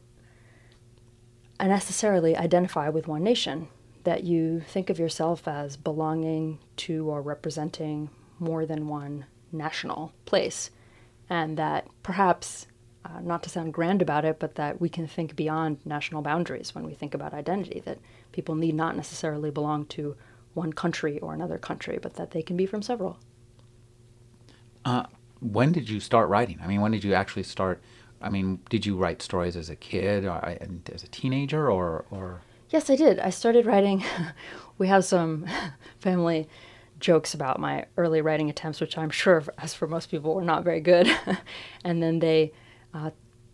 necessarily 1.60 2.36
identify 2.36 2.90
with 2.90 3.08
one 3.08 3.24
nation, 3.24 3.68
that 4.08 4.24
you 4.24 4.62
think 4.62 4.90
of 4.90 4.98
yourself 4.98 5.50
as 5.50 5.76
belonging 5.76 6.58
to 6.78 7.10
or 7.10 7.22
representing 7.22 8.10
more 8.40 8.66
than 8.66 8.88
one 8.88 9.26
national 9.52 10.14
place, 10.24 10.72
and 11.30 11.58
that 11.58 11.86
perhaps, 12.04 12.68
uh, 13.04 13.20
not 13.20 13.44
to 13.44 13.50
sound 13.50 13.74
grand 13.74 14.02
about 14.02 14.24
it, 14.24 14.40
but 14.40 14.56
that 14.56 14.80
we 14.80 14.88
can 14.88 15.06
think 15.06 15.36
beyond 15.36 15.78
national 15.84 16.22
boundaries 16.22 16.74
when 16.74 16.86
we 16.86 16.94
think 16.94 17.14
about 17.14 17.34
identity, 17.34 17.82
that 17.84 18.00
people 18.32 18.56
need 18.56 18.76
not 18.76 18.96
necessarily 18.96 19.52
belong 19.52 19.86
to 19.86 20.16
one 20.54 20.72
country 20.72 21.20
or 21.20 21.34
another 21.34 21.58
country, 21.58 22.00
but 22.02 22.14
that 22.14 22.32
they 22.32 22.42
can 22.42 22.56
be 22.56 22.66
from 22.66 22.82
several. 22.82 23.20
Uh, 24.86 25.04
when 25.42 25.74
did 25.74 25.90
you 25.90 26.00
start 26.00 26.30
writing? 26.30 26.60
I 26.64 26.68
mean, 26.68 26.80
when 26.80 26.94
did 26.94 27.04
you 27.04 27.14
actually 27.14 27.44
start? 27.44 27.82
I 28.22 28.30
mean, 28.30 28.62
did 28.70 28.86
you 28.86 28.96
write 28.96 29.22
stories 29.22 29.58
as 29.58 29.70
a 29.70 29.76
kid 29.76 30.24
or 30.24 30.38
as 30.94 31.04
a 31.04 31.10
teenager 31.10 31.70
or, 31.70 32.06
or? 32.10 32.40
Yes, 32.70 32.90
I 32.90 32.98
did. 32.98 33.20
I 33.20 33.30
started 33.30 33.66
writing. 33.66 34.04
we 34.78 34.88
have 34.88 35.06
some 35.06 35.46
family 36.00 36.50
jokes 37.00 37.34
about 37.34 37.60
my 37.60 37.86
early 37.96 38.22
writing 38.22 38.50
attempts, 38.50 38.82
which 38.82 38.98
I'm 38.98 39.10
sure, 39.10 39.44
as 39.58 39.74
for 39.74 39.88
most 39.88 40.12
people, 40.12 40.36
were 40.36 40.44
not 40.44 40.66
very 40.66 40.82
good. 40.82 41.10
and 41.86 42.04
then 42.04 42.20
they 42.20 42.52
uh, 42.94 43.12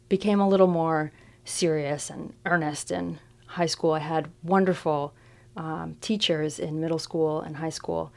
became 0.09 0.39
a 0.39 0.47
little 0.47 0.67
more 0.67 1.11
serious 1.45 2.09
and 2.09 2.33
earnest 2.45 2.89
in 2.89 3.19
high 3.45 3.67
school. 3.67 3.91
I 3.91 3.99
had 3.99 4.31
wonderful 4.41 5.13
um, 5.55 5.95
teachers 6.01 6.57
in 6.57 6.81
middle 6.81 6.97
school 6.97 7.41
and 7.41 7.55
high 7.55 7.69
school 7.69 8.11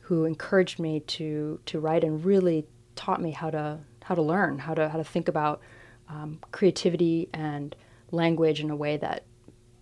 who 0.00 0.26
encouraged 0.26 0.78
me 0.78 1.00
to 1.00 1.58
to 1.64 1.80
write 1.80 2.04
and 2.04 2.22
really 2.22 2.66
taught 2.94 3.22
me 3.22 3.30
how 3.30 3.48
to 3.48 3.78
how 4.02 4.14
to 4.14 4.20
learn, 4.20 4.58
how 4.58 4.74
to 4.74 4.90
how 4.90 4.98
to 4.98 5.04
think 5.04 5.28
about 5.28 5.62
um, 6.10 6.38
creativity 6.52 7.30
and 7.32 7.74
language 8.10 8.60
in 8.60 8.70
a 8.70 8.76
way 8.76 8.98
that 8.98 9.24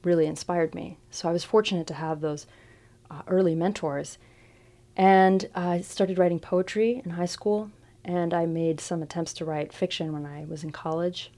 really 0.04 0.26
inspired 0.26 0.74
me. 0.74 0.98
So 1.10 1.28
I 1.28 1.32
was 1.32 1.44
fortunate 1.44 1.86
to 1.88 1.94
have 1.94 2.20
those 2.20 2.46
uh, 3.10 3.22
early 3.26 3.54
mentors. 3.54 4.18
And 4.96 5.48
I 5.54 5.80
started 5.80 6.18
writing 6.18 6.38
poetry 6.38 7.00
in 7.04 7.12
high 7.12 7.26
school, 7.26 7.70
and 8.04 8.34
I 8.34 8.46
made 8.46 8.80
some 8.80 9.02
attempts 9.02 9.32
to 9.34 9.44
write 9.44 9.72
fiction 9.72 10.12
when 10.12 10.26
I 10.26 10.44
was 10.44 10.64
in 10.64 10.70
college. 10.70 11.30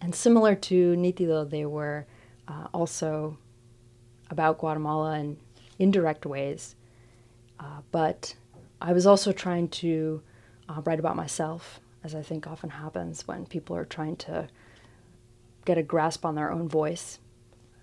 And 0.00 0.14
similar 0.14 0.54
to 0.54 0.94
Nitido, 0.94 1.48
they 1.48 1.64
were 1.64 2.06
uh, 2.46 2.66
also 2.74 3.38
about 4.30 4.58
Guatemala 4.58 5.18
in 5.18 5.38
indirect 5.78 6.26
ways. 6.26 6.74
Uh, 7.58 7.80
but 7.90 8.34
I 8.80 8.92
was 8.92 9.06
also 9.06 9.32
trying 9.32 9.68
to 9.68 10.22
uh, 10.68 10.80
write 10.84 11.00
about 11.00 11.16
myself 11.16 11.80
as 12.04 12.14
I 12.14 12.22
think 12.22 12.46
often 12.46 12.70
happens 12.70 13.26
when 13.26 13.46
people 13.46 13.76
are 13.76 13.84
trying 13.84 14.16
to 14.16 14.48
get 15.64 15.78
a 15.78 15.82
grasp 15.82 16.24
on 16.24 16.34
their 16.34 16.50
own 16.50 16.68
voice. 16.68 17.18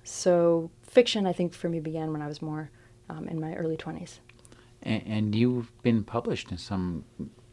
So, 0.06 0.70
fiction, 0.84 1.26
I 1.26 1.34
think, 1.34 1.54
for 1.54 1.68
me 1.68 1.80
began 1.80 2.12
when 2.14 2.22
I 2.22 2.28
was 2.28 2.42
more 2.42 2.70
um, 3.10 3.28
in 3.28 3.40
my 3.40 3.56
early 3.56 3.76
20s. 3.76 4.20
And, 4.84 5.04
and, 5.06 5.36
you've 5.36 5.72
been 5.82 6.04
published 6.04 6.52
in 6.52 6.58
some 6.58 7.04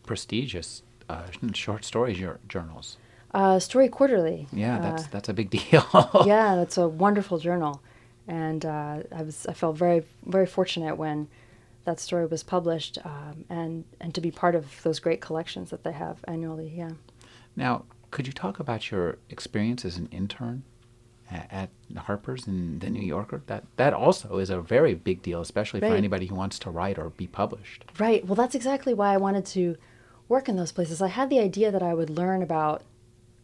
prestigious 0.04 0.82
uh, 1.08 1.26
short 1.54 1.84
story 1.84 2.14
journals. 2.46 2.98
Uh, 3.32 3.58
Story 3.58 3.88
Quarterly. 3.88 4.46
Yeah, 4.52 4.78
that's 4.78 5.04
uh, 5.04 5.08
that's 5.10 5.28
a 5.30 5.32
big 5.32 5.48
deal. 5.58 5.86
yeah, 6.26 6.54
that's 6.54 6.76
a 6.76 6.86
wonderful 6.86 7.38
journal, 7.38 7.80
and 8.28 8.64
uh, 8.66 8.98
I 9.10 9.22
was 9.22 9.46
I 9.46 9.54
felt 9.54 9.76
very 9.78 10.04
very 10.26 10.44
fortunate 10.44 10.96
when 10.96 11.28
that 11.84 11.98
story 11.98 12.26
was 12.26 12.42
published 12.42 12.98
um, 13.04 13.46
and 13.48 13.84
and 14.00 14.14
to 14.14 14.20
be 14.20 14.30
part 14.30 14.54
of 14.54 14.82
those 14.82 14.98
great 15.00 15.22
collections 15.22 15.70
that 15.70 15.82
they 15.82 15.92
have 15.92 16.18
annually. 16.28 16.72
Yeah. 16.76 16.90
Now, 17.56 17.84
could 18.10 18.26
you 18.26 18.34
talk 18.34 18.60
about 18.60 18.90
your 18.90 19.16
experience 19.30 19.86
as 19.86 19.96
an 19.96 20.08
intern 20.12 20.64
at, 21.50 21.70
Harper's 21.96 22.46
and 22.46 22.80
the 22.80 22.90
New 22.90 23.02
Yorker? 23.02 23.42
That 23.46 23.64
that 23.76 23.92
also 23.92 24.38
is 24.38 24.50
a 24.50 24.60
very 24.60 24.94
big 24.94 25.22
deal, 25.22 25.40
especially 25.40 25.80
right. 25.80 25.90
for 25.90 25.96
anybody 25.96 26.26
who 26.26 26.34
wants 26.34 26.58
to 26.60 26.70
write 26.70 26.98
or 26.98 27.10
be 27.10 27.26
published. 27.26 27.84
Right. 27.98 28.24
Well, 28.24 28.34
that's 28.34 28.54
exactly 28.54 28.94
why 28.94 29.12
I 29.12 29.18
wanted 29.18 29.46
to 29.46 29.76
work 30.28 30.48
in 30.48 30.56
those 30.56 30.72
places. 30.72 31.02
I 31.02 31.08
had 31.08 31.30
the 31.30 31.38
idea 31.38 31.70
that 31.70 31.82
I 31.82 31.94
would 31.94 32.10
learn 32.10 32.42
about 32.42 32.82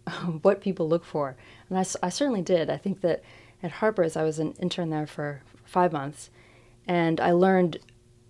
um, 0.06 0.40
what 0.42 0.60
people 0.60 0.88
look 0.88 1.04
for, 1.04 1.36
and 1.68 1.78
I, 1.78 1.84
I 2.02 2.08
certainly 2.08 2.42
did. 2.42 2.70
I 2.70 2.76
think 2.76 3.00
that 3.02 3.22
at 3.62 3.72
Harper's, 3.72 4.16
I 4.16 4.22
was 4.22 4.38
an 4.38 4.52
intern 4.58 4.90
there 4.90 5.06
for 5.06 5.42
five 5.64 5.92
months, 5.92 6.30
and 6.86 7.20
I 7.20 7.32
learned 7.32 7.78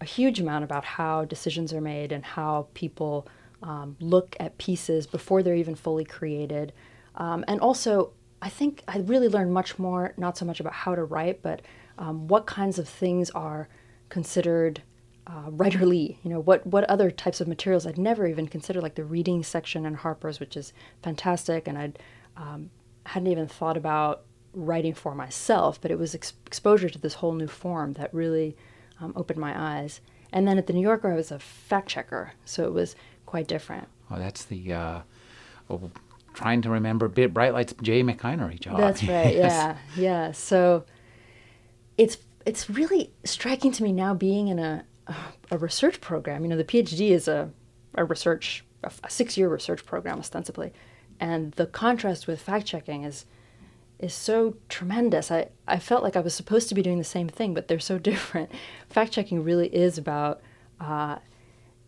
a 0.01 0.05
huge 0.05 0.41
amount 0.41 0.65
about 0.65 0.85
how 0.85 1.25
decisions 1.25 1.73
are 1.73 1.81
made 1.81 2.13
and 2.13 2.25
how 2.25 2.69
people 2.75 3.27
um, 3.63 3.97
look 4.01 4.37
at 4.39 4.59
pieces 4.59 5.07
before 5.07 5.43
they're 5.43 5.55
even 5.55 5.75
fully 5.75 6.05
created. 6.05 6.73
Um, 7.17 7.45
and 7.49 7.61
also, 7.61 8.13
I 8.41 8.49
think 8.49 8.83
I 8.87 8.99
really 8.99 9.29
learned 9.29 9.53
much 9.53 9.79
more, 9.79 10.15
not 10.17 10.39
so 10.39 10.45
much 10.45 10.61
about 10.61 10.73
how 10.73 10.95
to 10.95 11.05
write, 11.05 11.43
but 11.43 11.63
um, 11.99 12.29
what 12.29 12.47
kinds 12.47 12.79
of 12.79 12.89
things 12.89 13.31
are 13.31 13.69
considered 14.09 14.83
uh, 15.27 15.51
writerly. 15.51 16.17
You 16.23 16.31
know, 16.31 16.41
what, 16.41 16.67
what 16.67 16.85
other 16.85 17.11
types 17.11 17.41
of 17.41 17.49
materials 17.49 17.87
I'd 17.87 17.99
never 17.99 18.27
even 18.27 18.47
considered, 18.47 18.83
like 18.83 18.95
the 18.95 19.05
reading 19.05 19.43
section 19.43 19.85
in 19.85 19.95
Harper's, 19.95 20.41
which 20.41 20.57
is 20.57 20.73
fantastic. 21.03 21.67
And 21.67 21.79
I 21.79 21.93
um, 22.37 22.71
hadn't 23.07 23.31
even 23.31 23.49
thought 23.49 23.77
about 23.77 24.23
writing 24.55 24.95
for 24.95 25.15
myself, 25.15 25.81
but 25.81 25.91
it 25.91 25.99
was 25.99 26.15
ex- 26.15 26.33
exposure 26.47 26.89
to 26.89 26.99
this 26.99 27.15
whole 27.15 27.35
new 27.35 27.49
form 27.49 27.95
that 27.95 28.15
really 28.15 28.57
um, 29.01 29.13
opened 29.17 29.39
my 29.39 29.55
eyes. 29.79 30.01
And 30.33 30.47
then 30.47 30.59
at 30.59 30.67
the 30.67 30.73
New 30.73 30.83
Yorker, 30.83 31.13
I 31.13 31.17
was 31.17 31.31
a 31.31 31.39
fact 31.39 31.89
checker, 31.89 32.33
so 32.45 32.65
it 32.65 32.73
was 32.73 32.95
quite 33.27 33.49
different. 33.49 33.89
Oh, 34.11 34.19
that's 34.19 34.45
the 34.45 34.73
uh, 34.73 35.01
oh, 35.71 35.91
trying 36.39 36.63
to 36.63 36.71
remember 36.71 37.09
bit 37.09 37.35
bright 37.35 37.53
lights 37.53 37.75
Jay 37.83 38.03
McInerney 38.03 38.61
job. 38.61 38.79
That's 38.79 39.03
right. 39.03 39.35
yes. 39.35 39.53
Yeah, 39.53 39.77
yeah. 39.97 40.33
So 40.33 40.85
it's 41.97 42.19
it's 42.47 42.71
really 42.71 43.13
striking 43.25 43.73
to 43.73 43.83
me 43.83 43.91
now 43.93 44.15
being 44.15 44.47
in 44.47 44.61
a 44.61 44.85
a 45.51 45.59
research 45.59 46.01
program. 46.01 46.45
You 46.45 46.49
know, 46.49 46.57
the 46.57 46.65
PhD 46.65 47.11
is 47.11 47.27
a 47.27 47.51
a 47.95 48.05
research 48.05 48.65
a 48.85 49.11
six 49.11 49.37
year 49.37 49.49
research 49.49 49.85
program 49.85 50.21
ostensibly, 50.21 50.73
and 51.19 51.53
the 51.53 51.67
contrast 51.67 52.29
with 52.29 52.41
fact 52.41 52.67
checking 52.67 53.03
is 53.03 53.25
is 53.99 54.15
so 54.15 54.55
tremendous. 54.69 55.33
I, 55.33 55.49
I 55.67 55.81
felt 55.81 56.05
like 56.05 56.15
I 56.15 56.21
was 56.21 56.33
supposed 56.33 56.69
to 56.69 56.75
be 56.77 56.83
doing 56.83 56.99
the 56.99 57.05
same 57.05 57.29
thing, 57.29 57.53
but 57.53 57.67
they're 57.67 57.81
so 57.81 57.99
different. 58.11 58.53
Fact 58.89 59.11
checking 59.11 59.43
really 59.43 59.67
is 59.75 59.99
about, 59.99 60.41
uh, 60.81 61.17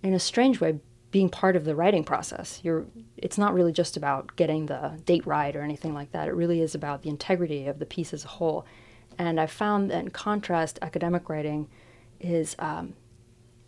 in 0.02 0.12
a 0.12 0.18
strange 0.18 0.60
way, 0.60 0.80
being 1.10 1.28
part 1.28 1.56
of 1.56 1.64
the 1.64 1.74
writing 1.74 2.04
process. 2.04 2.60
You're, 2.62 2.86
it's 3.16 3.38
not 3.38 3.52
really 3.52 3.72
just 3.72 3.96
about 3.96 4.36
getting 4.36 4.66
the 4.66 5.00
date 5.04 5.26
right 5.26 5.54
or 5.54 5.62
anything 5.62 5.92
like 5.92 6.12
that. 6.12 6.28
It 6.28 6.34
really 6.34 6.60
is 6.60 6.74
about 6.74 7.02
the 7.02 7.08
integrity 7.08 7.66
of 7.66 7.78
the 7.78 7.86
piece 7.86 8.12
as 8.12 8.24
a 8.24 8.28
whole. 8.28 8.64
And 9.18 9.40
I 9.40 9.46
found 9.46 9.90
that 9.90 10.02
in 10.02 10.10
contrast, 10.10 10.78
academic 10.82 11.28
writing 11.28 11.68
is 12.20 12.54
um, 12.58 12.94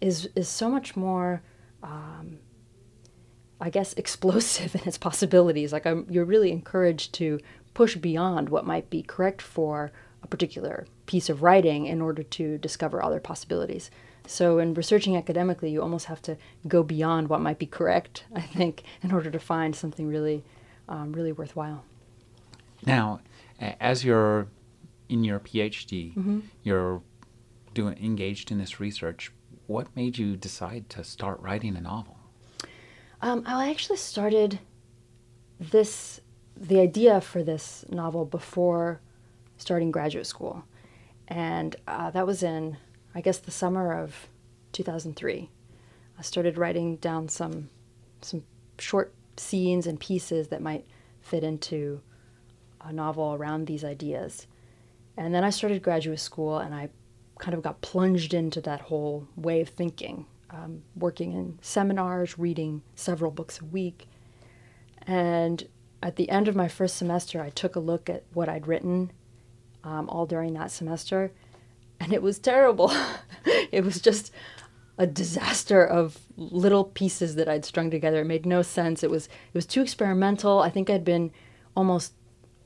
is 0.01 0.29
is 0.37 0.49
so 0.49 0.69
much 0.69 0.97
more, 0.97 1.43
um, 1.83 2.39
I 3.61 3.71
guess, 3.71 3.93
explosive 3.97 4.75
in 4.75 4.83
its 4.87 4.99
possibilities. 4.99 5.73
Like 5.73 5.87
I'm, 5.87 6.07
you're 6.09 6.25
really 6.25 6.53
encouraged 6.53 7.13
to 7.15 7.41
push 7.75 7.97
beyond 7.97 8.51
what 8.51 8.67
might 8.67 8.89
be 8.91 9.03
correct 9.03 9.43
for 9.43 9.91
a 10.23 10.27
particular 10.27 10.87
piece 11.07 11.29
of 11.29 11.43
writing 11.43 11.87
in 11.87 12.01
order 12.01 12.23
to 12.23 12.59
discover 12.59 13.03
other 13.03 13.19
possibilities. 13.19 13.91
So, 14.27 14.59
in 14.59 14.75
researching 14.75 15.17
academically, 15.17 15.71
you 15.71 15.83
almost 15.83 16.07
have 16.07 16.23
to 16.23 16.37
go 16.69 16.83
beyond 16.83 17.29
what 17.29 17.41
might 17.41 17.59
be 17.59 17.67
correct, 17.67 18.25
I 18.35 18.43
think, 18.43 18.83
in 19.03 19.13
order 19.13 19.31
to 19.31 19.39
find 19.39 19.75
something 19.75 20.07
really, 20.07 20.45
um, 20.89 21.13
really 21.13 21.33
worthwhile. 21.33 21.85
Now, 22.85 23.21
as 23.59 24.05
you're 24.05 24.49
in 25.09 25.25
your 25.25 25.39
PhD, 25.41 26.15
mm-hmm. 26.15 26.41
you're 26.63 27.03
doing 27.75 27.97
engaged 28.03 28.51
in 28.51 28.59
this 28.59 28.81
research. 28.81 29.33
What 29.67 29.95
made 29.95 30.19
you 30.19 30.37
decide 30.37 30.89
to 30.91 31.05
start 31.05 31.41
writing 31.41 31.77
a 31.77 31.81
novel? 31.81 32.19
Um, 33.21 33.45
I 33.47 33.71
actually 33.71 33.99
started 33.99 34.59
this 35.61 36.21
the 36.57 36.81
idea 36.81 37.21
for 37.21 37.43
this 37.43 37.85
novel 37.89 38.25
before 38.25 39.01
starting 39.57 39.91
graduate 39.91 40.27
school, 40.27 40.65
and 41.29 41.77
uh, 41.87 42.11
that 42.11 42.27
was 42.27 42.43
in 42.43 42.77
I 43.15 43.21
guess 43.21 43.39
the 43.39 43.51
summer 43.51 43.93
of 43.93 44.29
2003. 44.73 45.51
I 46.19 46.23
started 46.23 46.59
writing 46.59 46.97
down 46.97 47.29
some 47.29 47.69
some 48.21 48.45
short 48.79 49.13
scenes 49.37 49.87
and 49.87 49.99
pieces 49.99 50.49
that 50.49 50.63
might 50.63 50.87
fit 51.21 51.43
into 51.45 52.01
a 52.81 52.93
novel 52.93 53.35
around 53.35 53.67
these 53.67 53.85
ideas. 53.85 54.47
And 55.17 55.35
then 55.35 55.45
I 55.45 55.51
started 55.51 55.83
graduate 55.83 56.21
school 56.21 56.59
and 56.59 56.75
I 56.75 56.91
kind 57.39 57.55
of 57.55 57.63
got 57.63 57.81
plunged 57.81 58.35
into 58.35 58.61
that 58.63 58.83
whole 58.83 59.27
way 59.37 59.61
of 59.61 59.69
thinking, 59.69 60.27
um, 60.51 60.83
working 60.95 61.33
in 61.33 61.59
seminars, 61.61 62.39
reading 62.39 62.83
several 62.95 63.31
books 63.31 63.61
a 63.61 63.65
week. 63.65 64.07
And 65.07 65.67
at 66.03 66.17
the 66.17 66.29
end 66.31 66.49
of 66.49 66.57
my 66.57 66.69
first 66.69 66.97
semester, 66.97 67.43
I 67.43 67.51
took 67.51 67.77
a 67.77 67.81
look 67.81 68.09
at 68.09 68.25
what 68.33 68.49
I'd 68.49 68.67
written 68.67 69.13
um, 69.85 70.09
all 70.09 70.27
during 70.27 70.55
that 70.55 70.71
semester 70.71 71.33
and 72.03 72.13
it 72.13 72.21
was 72.21 72.41
terrible. 72.41 72.93
it 73.71 73.85
was 73.85 74.01
just 74.01 74.33
a 74.99 75.07
disaster 75.07 75.85
of 75.87 76.19
little 76.37 76.85
pieces 76.85 77.37
that 77.37 77.49
I'd 77.49 77.65
strung 77.65 77.91
together. 77.91 78.21
It 78.21 78.27
made 78.27 78.45
no 78.45 78.63
sense. 78.63 79.05
It 79.05 79.11
was 79.11 79.27
it 79.27 79.55
was 79.55 79.67
too 79.67 79.83
experimental. 79.83 80.59
I 80.59 80.69
think 80.69 80.91
I'd 80.91 81.05
been 81.05 81.31
almost 81.77 82.13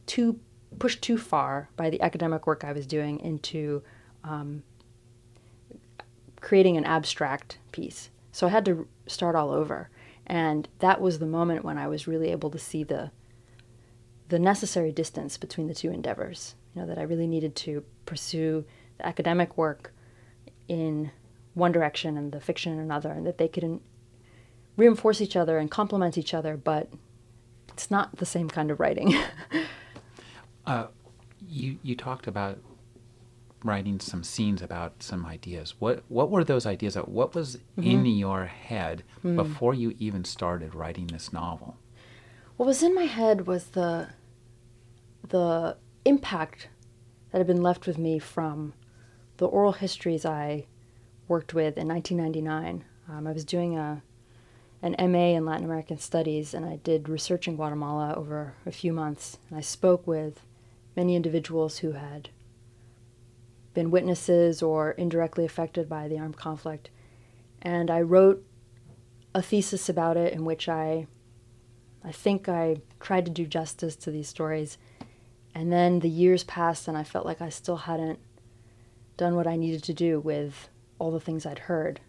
too 0.07 0.41
pushed 0.79 1.03
too 1.03 1.19
far 1.19 1.69
by 1.77 1.91
the 1.91 2.01
academic 2.01 2.47
work 2.47 2.65
I 2.65 2.73
was 2.73 2.87
doing 2.87 3.21
into 3.21 3.83
um, 4.25 4.63
creating 6.41 6.79
an 6.79 6.85
abstract 6.85 7.59
piece. 7.73 8.11
So 8.33 8.47
I 8.47 8.51
had 8.51 8.65
to 8.65 8.89
start 9.07 9.37
all 9.37 9.51
over, 9.51 9.91
and 10.27 10.67
that 10.79 11.01
was 11.01 11.19
the 11.19 11.27
moment 11.27 11.65
when 11.65 11.77
I 11.77 11.89
was 11.89 12.09
really 12.09 12.31
able 12.31 12.51
to 12.51 12.59
see 12.59 12.85
the 12.85 13.11
the 14.29 14.39
necessary 14.39 14.93
distance 14.93 15.37
between 15.37 15.69
the 15.69 15.75
two 15.75 15.91
endeavors. 15.91 16.55
You 16.75 16.81
know 16.81 16.89
that 16.89 16.99
I 16.99 17.03
really 17.03 17.27
needed 17.27 17.55
to 17.57 17.85
pursue 18.07 18.65
the 18.99 19.07
academic 19.07 19.57
work 19.57 19.93
in 20.69 21.11
one 21.55 21.73
direction 21.73 22.17
and 22.17 22.33
the 22.33 22.41
fiction 22.41 22.73
in 22.73 22.79
another, 22.79 23.11
and 23.11 23.27
that 23.27 23.39
they 23.39 23.49
could 23.49 23.81
reinforce 24.77 25.21
each 25.21 25.37
other 25.37 25.59
and 25.59 25.71
complement 25.71 26.19
each 26.19 26.35
other, 26.35 26.57
but 26.57 26.91
it's 27.69 27.91
not 27.91 28.17
the 28.17 28.27
same 28.27 28.49
kind 28.49 28.71
of 28.71 28.81
writing. 28.81 29.15
uh, 30.67 30.87
you 31.49 31.79
you 31.83 31.97
talked 31.97 32.27
about 32.27 32.59
writing 33.65 33.99
some 34.01 34.23
scenes 34.23 34.63
about 34.63 35.03
some 35.03 35.27
ideas. 35.27 35.75
What 35.79 36.05
what 36.09 36.31
were 36.31 36.45
those 36.45 36.67
ideas? 36.67 36.95
What 36.95 37.35
was 37.35 37.57
mm-hmm. 37.57 37.83
in 37.83 38.07
your 38.07 38.47
head 38.47 39.03
mm. 39.25 39.37
before 39.37 39.75
you 39.75 39.95
even 39.99 40.25
started 40.25 40.75
writing 40.75 41.09
this 41.09 41.33
novel? 41.33 41.77
What 42.57 42.67
was 42.67 42.83
in 42.83 42.95
my 42.95 43.05
head 43.05 43.47
was 43.47 43.69
the 43.69 44.09
the 45.29 45.77
impact 46.05 46.69
that 47.31 47.39
had 47.39 47.47
been 47.47 47.63
left 47.63 47.87
with 47.87 47.99
me 47.99 48.19
from 48.19 48.73
the 49.37 49.47
oral 49.47 49.73
histories 49.73 50.25
I 50.25 50.67
worked 51.29 51.55
with 51.55 51.77
in 51.77 51.89
1999. 51.89 52.85
Um, 53.09 53.27
I 53.27 53.33
was 53.33 53.45
doing 53.45 53.77
a 53.77 54.03
an 54.83 54.95
MA 55.11 55.35
in 55.37 55.47
Latin 55.47 55.65
American 55.65 55.99
Studies, 55.99 56.53
and 56.53 56.65
I 56.65 56.77
did 56.77 57.09
research 57.09 57.49
in 57.49 57.57
Guatemala 57.57 58.15
over 58.15 58.55
a 58.67 58.71
few 58.71 58.93
months. 58.93 59.39
And 59.49 59.59
I 59.59 59.63
spoke 59.63 60.07
with 60.07 60.43
many 60.95 61.17
individuals 61.17 61.79
who 61.79 61.93
had 61.93 62.29
been 63.75 63.91
witnesses 63.91 64.63
or 64.63 64.93
indirectly 64.93 65.45
affected 65.45 65.89
by 65.89 66.09
the 66.09 66.19
armed 66.19 66.37
conflict. 66.37 66.91
And 67.63 67.91
I 67.91 68.01
wrote 68.01 68.45
a 69.35 69.43
thesis 69.43 69.89
about 69.89 70.17
it 70.17 70.33
in 70.33 70.45
which 70.45 70.69
I 70.69 71.07
I 72.05 72.13
think 72.13 72.49
I 72.49 72.77
tried 73.01 73.25
to 73.25 73.33
do 73.33 73.47
justice 73.47 73.97
to 73.97 74.11
these 74.11 74.29
stories. 74.29 74.79
And 75.55 75.73
then 75.73 76.01
the 76.01 76.09
years 76.09 76.45
passed 76.45 76.87
and 76.87 76.97
I 76.97 77.03
felt 77.03 77.27
like 77.27 77.41
I 77.41 77.49
still 77.49 77.79
hadn't 77.79 78.21
done 79.17 79.35
what 79.35 79.47
I 79.47 79.57
needed 79.57 79.83
to 79.85 79.95
do 79.95 80.21
with 80.21 80.69
all 80.99 81.11
the 81.11 81.21
things 81.21 81.47
I'd 81.47 81.61
heard 81.61 82.01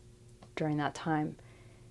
during 0.56 0.78
that 0.78 0.96
time. 0.96 1.38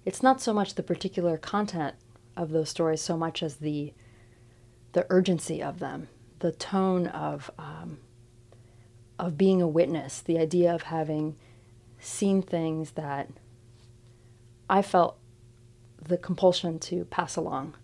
It's 0.04 0.22
not 0.22 0.40
so 0.40 0.52
much 0.52 0.74
the 0.74 0.82
particular 0.82 1.36
content 1.36 1.94
of 2.36 2.50
those 2.50 2.68
stories 2.68 3.00
so 3.00 3.16
much 3.16 3.42
as 3.42 3.56
the 3.56 3.92
the 4.92 5.06
urgency 5.10 5.62
of 5.62 5.78
them, 5.78 6.08
the 6.38 6.52
tone 6.52 7.06
of 7.08 7.50
um, 7.58 7.98
of 9.18 9.36
being 9.36 9.60
a 9.60 9.68
witness, 9.68 10.20
the 10.20 10.38
idea 10.38 10.74
of 10.74 10.82
having 10.82 11.36
seen 11.98 12.42
things 12.42 12.92
that 12.92 13.28
I 14.68 14.82
felt 14.82 15.18
the 16.02 16.16
compulsion 16.16 16.78
to 16.78 17.04
pass 17.06 17.36
along. 17.36 17.74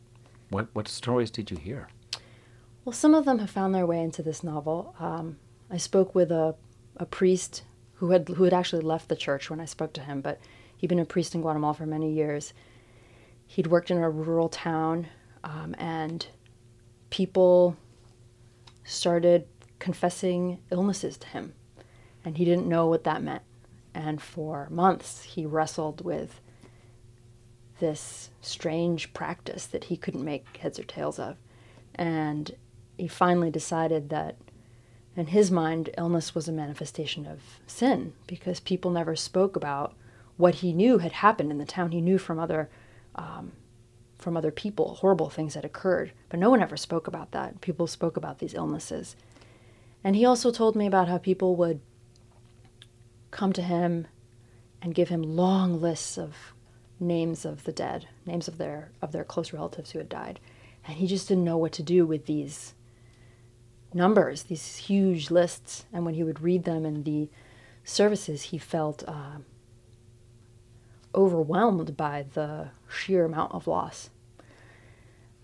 What 0.51 0.69
what 0.73 0.89
stories 0.89 1.31
did 1.31 1.51
you 1.51 1.57
hear? 1.57 1.89
Well, 2.85 2.93
some 2.93 3.15
of 3.15 3.25
them 3.25 3.39
have 3.39 3.51
found 3.51 3.75
their 3.75 3.87
way 3.87 4.03
into 4.03 4.23
this 4.23 4.43
novel. 4.43 4.95
Um, 4.99 5.39
I 5.71 5.77
spoke 5.77 6.15
with 6.15 6.31
a 6.31 6.57
a 6.97 7.07
priest 7.07 7.63
who 7.95 8.11
had 8.11 8.29
who 8.29 8.45
had 8.45 8.55
actually 8.55 8.83
left 8.83 9.09
the 9.09 9.17
church 9.17 9.49
when 9.49 9.61
I 9.61 9.65
spoke 9.65 9.93
to 9.95 10.01
him, 10.01 10.21
but 10.21 10.41
he'd 10.77 10.89
been 10.89 10.99
a 10.99 11.05
priest 11.05 11.35
in 11.35 11.41
Guatemala 11.41 11.75
for 11.75 11.87
many 11.87 12.13
years. 12.13 12.53
He'd 13.47 13.67
worked 13.67 13.91
in 13.91 13.99
a 13.99 14.11
rural 14.11 14.49
town, 14.49 15.09
um, 15.45 15.75
and 15.79 16.27
people 17.11 17.77
started 18.85 19.47
confessing 19.79 20.59
illnesses 20.71 21.17
to 21.19 21.27
him, 21.29 21.55
and 22.25 22.37
he 22.39 22.45
didn't 22.45 22.69
know 22.69 22.87
what 22.87 23.05
that 23.05 23.23
meant. 23.23 23.43
And 23.95 24.21
for 24.23 24.69
months, 24.71 25.23
he 25.23 25.45
wrestled 25.45 26.05
with 26.05 26.41
this 27.79 28.31
strange 28.41 29.13
practice 29.13 29.67
that 29.67 29.85
he 29.85 29.97
couldn't 29.97 30.25
make 30.25 30.57
heads 30.57 30.79
or 30.79 30.85
tails 30.85 31.19
of. 31.19 31.37
And 31.95 32.53
he 32.97 33.09
finally 33.09 33.51
decided 33.51 34.09
that 34.11 34.37
in 35.17 35.27
his 35.27 35.51
mind, 35.51 35.91
illness 35.99 36.35
was 36.35 36.49
a 36.49 36.53
manifestation 36.53 37.27
of 37.27 37.41
sin 37.67 38.15
because 38.27 38.61
people 38.61 38.91
never 38.91 39.15
spoke 39.15 39.57
about 39.57 39.95
what 40.37 40.57
he 40.57 40.73
knew 40.73 40.99
had 40.99 41.13
happened 41.13 41.51
in 41.51 41.59
the 41.59 41.65
town. 41.67 41.93
He 41.93 42.01
knew 42.01 42.19
from 42.19 42.39
other 42.39 42.71
um, 43.15 43.53
from 44.19 44.37
other 44.37 44.53
people 44.53 44.95
horrible 44.95 45.29
things 45.29 45.55
had 45.55 45.65
occurred, 45.65 46.13
but 46.29 46.39
no 46.39 46.49
one 46.49 46.63
ever 46.63 46.77
spoke 46.77 47.07
about 47.09 47.33
that. 47.33 47.61
People 47.61 47.87
spoke 47.87 48.17
about 48.17 48.39
these 48.39 48.55
illnesses, 48.55 49.17
and 50.03 50.17
he 50.17 50.25
also 50.25 50.51
told 50.51 50.77
me 50.77 50.87
about 50.87 51.09
how 51.09 51.19
people 51.19 51.57
would 51.57 51.81
come 53.31 53.53
to 53.53 53.63
him 53.63 54.07
and 54.81 54.95
give 54.95 55.09
him 55.09 55.37
long 55.37 55.81
lists 55.81 56.17
of 56.17 56.55
names 56.99 57.45
of 57.45 57.65
the 57.65 57.73
dead, 57.73 58.09
names 58.25 58.49
of 58.49 58.57
their 58.57 58.93
of 59.03 59.13
their 59.13 59.25
close 59.25 59.53
relatives 59.53 59.91
who 59.91 59.99
had 59.99 60.09
died, 60.09 60.41
and 60.87 60.97
he 60.97 61.07
just 61.07 61.29
didn't 61.29 61.45
know 61.45 61.59
what 61.59 61.73
to 61.73 61.83
do 61.83 62.07
with 62.07 62.25
these 62.25 62.73
numbers, 63.95 64.45
these 64.45 64.77
huge 64.77 65.31
lists. 65.31 65.87
And 65.93 66.05
when 66.05 66.15
he 66.15 66.25
would 66.25 66.41
read 66.41 66.65
them 66.65 66.85
in 66.85 67.03
the 67.03 67.29
services, 67.85 68.43
he 68.45 68.59
felt 68.59 69.03
uh, 69.07 69.39
overwhelmed 71.15 71.97
by 71.97 72.27
the 72.35 72.71
sheer 72.89 73.25
amount 73.25 73.53
of 73.53 73.67
loss. 73.67 74.11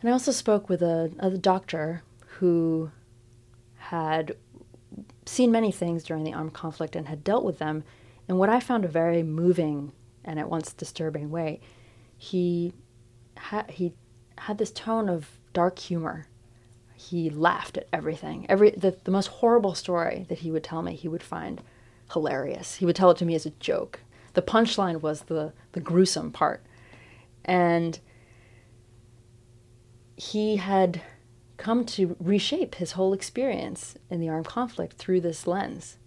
And 0.00 0.08
I 0.08 0.12
also 0.12 0.32
spoke 0.32 0.68
with 0.68 0.82
a, 0.82 1.10
a 1.18 1.30
doctor 1.30 2.02
who 2.38 2.90
had 3.76 4.36
seen 5.26 5.50
many 5.50 5.72
things 5.72 6.04
during 6.04 6.24
the 6.24 6.32
armed 6.32 6.54
conflict 6.54 6.94
and 6.96 7.08
had 7.08 7.24
dealt 7.24 7.44
with 7.44 7.58
them 7.58 7.84
in 8.28 8.38
what 8.38 8.48
I 8.48 8.60
found 8.60 8.84
a 8.84 8.88
very 8.88 9.22
moving 9.22 9.92
and 10.24 10.38
at 10.38 10.48
once 10.48 10.72
disturbing 10.72 11.30
way. 11.30 11.60
He, 12.16 12.72
ha- 13.36 13.66
he 13.68 13.92
had 14.38 14.58
this 14.58 14.70
tone 14.70 15.08
of 15.08 15.38
dark 15.52 15.78
humor 15.78 16.26
he 16.98 17.30
laughed 17.30 17.76
at 17.76 17.86
everything. 17.92 18.44
Every 18.48 18.70
the, 18.70 18.96
the 19.04 19.12
most 19.12 19.28
horrible 19.28 19.74
story 19.74 20.26
that 20.28 20.38
he 20.38 20.50
would 20.50 20.64
tell 20.64 20.82
me, 20.82 20.96
he 20.96 21.06
would 21.06 21.22
find 21.22 21.62
hilarious. 22.12 22.76
He 22.76 22.84
would 22.84 22.96
tell 22.96 23.10
it 23.10 23.16
to 23.18 23.24
me 23.24 23.36
as 23.36 23.46
a 23.46 23.50
joke. 23.50 24.00
The 24.34 24.42
punchline 24.42 25.00
was 25.00 25.22
the 25.22 25.52
the 25.72 25.80
gruesome 25.80 26.32
part, 26.32 26.64
and 27.44 28.00
he 30.16 30.56
had 30.56 31.00
come 31.56 31.84
to 31.84 32.16
reshape 32.18 32.76
his 32.76 32.92
whole 32.92 33.12
experience 33.12 33.96
in 34.10 34.20
the 34.20 34.28
armed 34.28 34.46
conflict 34.46 34.94
through 34.94 35.20
this 35.20 35.46
lens. 35.46 35.98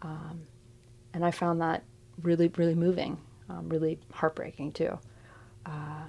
Um, 0.00 0.42
and 1.12 1.24
I 1.24 1.30
found 1.30 1.60
that 1.60 1.82
really, 2.22 2.48
really 2.56 2.74
moving, 2.74 3.18
um, 3.48 3.68
really 3.68 3.98
heartbreaking 4.12 4.72
too. 4.72 4.98
Uh, 5.66 6.08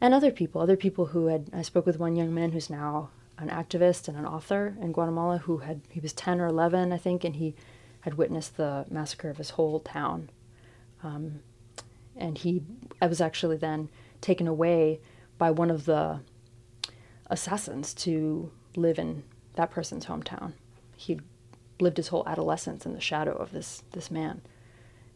and 0.00 0.14
other 0.14 0.30
people, 0.30 0.60
other 0.60 0.76
people 0.76 1.06
who 1.06 1.26
had, 1.26 1.50
I 1.52 1.62
spoke 1.62 1.86
with 1.86 1.98
one 1.98 2.16
young 2.16 2.34
man 2.34 2.52
who's 2.52 2.70
now 2.70 3.10
an 3.42 3.48
activist 3.48 4.08
and 4.08 4.16
an 4.16 4.24
author 4.24 4.76
in 4.80 4.92
Guatemala 4.92 5.38
who 5.38 5.58
had, 5.58 5.82
he 5.90 6.00
was 6.00 6.12
10 6.12 6.40
or 6.40 6.46
11, 6.46 6.92
I 6.92 6.98
think, 6.98 7.24
and 7.24 7.36
he 7.36 7.54
had 8.00 8.14
witnessed 8.14 8.56
the 8.56 8.86
massacre 8.90 9.30
of 9.30 9.38
his 9.38 9.50
whole 9.50 9.80
town. 9.80 10.30
Um, 11.02 11.40
and 12.16 12.38
he 12.38 12.62
I 13.00 13.06
was 13.06 13.20
actually 13.20 13.56
then 13.56 13.88
taken 14.20 14.46
away 14.46 15.00
by 15.38 15.50
one 15.50 15.70
of 15.70 15.86
the 15.86 16.20
assassins 17.26 17.94
to 17.94 18.52
live 18.76 18.98
in 18.98 19.24
that 19.54 19.70
person's 19.70 20.06
hometown. 20.06 20.52
He'd 20.96 21.22
lived 21.80 21.96
his 21.96 22.08
whole 22.08 22.28
adolescence 22.28 22.86
in 22.86 22.92
the 22.92 23.00
shadow 23.00 23.32
of 23.32 23.52
this 23.52 23.82
this 23.92 24.10
man, 24.10 24.42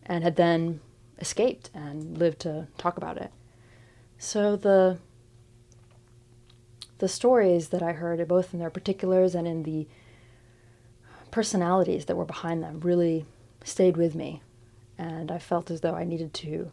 and 0.04 0.24
had 0.24 0.36
then 0.36 0.80
escaped 1.18 1.70
and 1.74 2.18
lived 2.18 2.40
to 2.40 2.68
talk 2.78 2.96
about 2.96 3.18
it. 3.18 3.30
So 4.18 4.56
the 4.56 4.98
the 6.98 7.08
stories 7.08 7.68
that 7.68 7.82
I 7.82 7.92
heard, 7.92 8.26
both 8.26 8.52
in 8.52 8.60
their 8.60 8.70
particulars 8.70 9.34
and 9.34 9.46
in 9.46 9.62
the 9.62 9.86
personalities 11.30 12.06
that 12.06 12.16
were 12.16 12.24
behind 12.24 12.62
them, 12.62 12.80
really 12.80 13.26
stayed 13.64 13.96
with 13.96 14.14
me, 14.14 14.42
and 14.96 15.30
I 15.30 15.38
felt 15.38 15.70
as 15.70 15.80
though 15.80 15.94
I 15.94 16.04
needed 16.04 16.32
to 16.34 16.70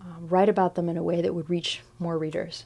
um, 0.00 0.28
write 0.28 0.48
about 0.48 0.74
them 0.74 0.88
in 0.88 0.96
a 0.96 1.02
way 1.02 1.20
that 1.20 1.34
would 1.34 1.50
reach 1.50 1.80
more 1.98 2.18
readers. 2.18 2.64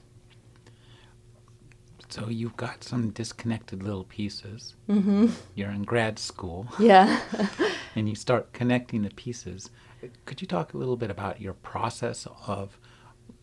So 2.09 2.29
you've 2.29 2.57
got 2.57 2.85
some 2.85 3.11
disconnected 3.11 3.83
little 3.83 4.05
pieces. 4.05 4.75
Mm-hmm. 4.89 5.27
You're 5.55 5.71
in 5.71 5.83
grad 5.83 6.19
school. 6.19 6.67
Yeah. 6.79 7.21
and 7.95 8.09
you 8.09 8.15
start 8.15 8.53
connecting 8.53 9.03
the 9.03 9.11
pieces. 9.11 9.71
Could 10.25 10.41
you 10.41 10.47
talk 10.47 10.73
a 10.73 10.79
little 10.79 10.97
bit 10.97 11.11
about 11.11 11.41
your 11.41 11.53
process 11.55 12.27
of 12.47 12.79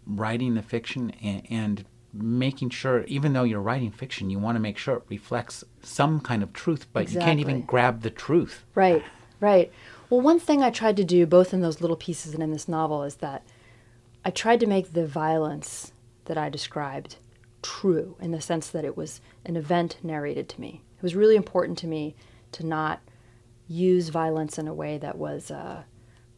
writing 0.07 0.55
the 0.55 0.61
fiction 0.61 1.11
and, 1.21 1.45
and 1.49 1.85
making 2.15 2.69
sure, 2.69 3.03
even 3.05 3.33
though 3.33 3.43
you're 3.43 3.61
writing 3.61 3.91
fiction, 3.91 4.29
you 4.29 4.39
want 4.39 4.55
to 4.55 4.59
make 4.59 4.77
sure 4.77 4.97
it 4.97 5.03
reflects 5.09 5.63
some 5.81 6.19
kind 6.19 6.43
of 6.43 6.53
truth, 6.53 6.87
but 6.93 7.03
exactly. 7.03 7.21
you 7.21 7.25
can't 7.25 7.39
even 7.39 7.61
grab 7.61 8.01
the 8.01 8.09
truth. 8.09 8.65
Right, 8.73 9.03
right. 9.39 9.71
Well, 10.09 10.21
one 10.21 10.39
thing 10.39 10.61
I 10.61 10.69
tried 10.69 10.97
to 10.97 11.03
do 11.03 11.25
both 11.25 11.53
in 11.53 11.61
those 11.61 11.81
little 11.81 11.97
pieces 11.97 12.33
and 12.33 12.43
in 12.43 12.51
this 12.51 12.67
novel 12.67 13.03
is 13.03 13.15
that 13.15 13.43
I 14.23 14.29
tried 14.31 14.59
to 14.61 14.67
make 14.67 14.93
the 14.93 15.05
violence 15.05 15.91
that 16.25 16.37
I 16.37 16.49
described 16.49 17.17
true 17.61 18.15
in 18.19 18.31
the 18.31 18.41
sense 18.41 18.69
that 18.69 18.85
it 18.85 18.95
was 18.95 19.21
an 19.45 19.55
event 19.55 19.97
narrated 20.03 20.47
to 20.49 20.61
me. 20.61 20.81
It 20.97 21.03
was 21.03 21.15
really 21.15 21.35
important 21.35 21.77
to 21.79 21.87
me 21.87 22.15
to 22.53 22.65
not 22.65 23.01
use 23.67 24.09
violence 24.09 24.57
in 24.57 24.67
a 24.67 24.73
way 24.73 24.97
that 24.99 25.17
was 25.17 25.49
uh, 25.49 25.83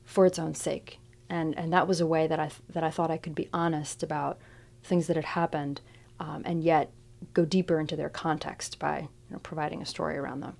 for 0.05 0.25
its 0.25 0.39
own 0.39 0.55
sake, 0.55 0.99
and 1.29 1.57
and 1.57 1.71
that 1.73 1.87
was 1.87 1.99
a 1.99 2.07
way 2.07 2.27
that 2.27 2.39
I 2.39 2.47
th- 2.47 2.61
that 2.69 2.83
I 2.83 2.89
thought 2.89 3.11
I 3.11 3.17
could 3.17 3.35
be 3.35 3.49
honest 3.53 4.03
about 4.03 4.39
things 4.83 5.07
that 5.07 5.15
had 5.15 5.25
happened, 5.25 5.81
um, 6.19 6.43
and 6.45 6.63
yet 6.63 6.91
go 7.33 7.45
deeper 7.45 7.79
into 7.79 7.95
their 7.95 8.09
context 8.09 8.79
by 8.79 8.99
you 8.99 9.07
know, 9.31 9.39
providing 9.39 9.81
a 9.81 9.85
story 9.85 10.17
around 10.17 10.41
them. 10.41 10.55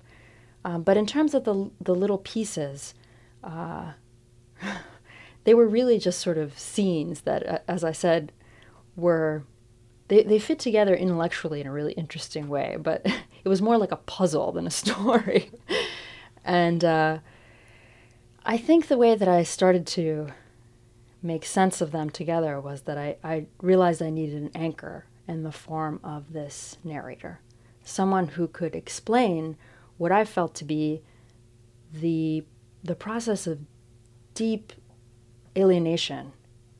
Um, 0.64 0.82
but 0.82 0.96
in 0.96 1.06
terms 1.06 1.34
of 1.34 1.44
the 1.44 1.70
the 1.80 1.94
little 1.94 2.18
pieces. 2.18 2.94
Uh, 3.42 3.92
they 5.44 5.54
were 5.54 5.66
really 5.66 5.98
just 5.98 6.20
sort 6.20 6.38
of 6.38 6.58
scenes 6.58 7.22
that, 7.22 7.48
uh, 7.48 7.58
as 7.66 7.84
I 7.84 7.92
said, 7.92 8.32
were 8.96 9.44
they, 10.08 10.22
they 10.22 10.38
fit 10.38 10.58
together 10.58 10.94
intellectually 10.94 11.60
in 11.60 11.66
a 11.66 11.72
really 11.72 11.92
interesting 11.92 12.48
way, 12.48 12.76
but 12.78 13.02
it 13.44 13.48
was 13.48 13.62
more 13.62 13.78
like 13.78 13.92
a 13.92 13.96
puzzle 13.96 14.52
than 14.52 14.66
a 14.66 14.70
story. 14.84 15.50
and 16.44 16.84
uh, 16.84 17.18
I 18.44 18.58
think 18.58 18.88
the 18.88 18.98
way 18.98 19.14
that 19.14 19.28
I 19.28 19.42
started 19.42 19.86
to 19.88 20.28
make 21.22 21.44
sense 21.44 21.80
of 21.80 21.92
them 21.92 22.10
together 22.10 22.60
was 22.60 22.82
that 22.82 22.98
I, 22.98 23.16
I 23.24 23.46
realized 23.60 24.02
I 24.02 24.10
needed 24.10 24.42
an 24.42 24.50
anchor 24.54 25.06
in 25.26 25.42
the 25.42 25.52
form 25.52 26.00
of 26.02 26.32
this 26.32 26.78
narrator, 26.84 27.40
someone 27.82 28.28
who 28.28 28.48
could 28.48 28.74
explain 28.74 29.56
what 29.96 30.12
I 30.12 30.24
felt 30.24 30.54
to 30.56 30.64
be 30.64 31.02
the 31.92 32.44
the 32.82 32.94
process 32.94 33.46
of 33.46 33.58
deep 34.34 34.72
alienation 35.56 36.32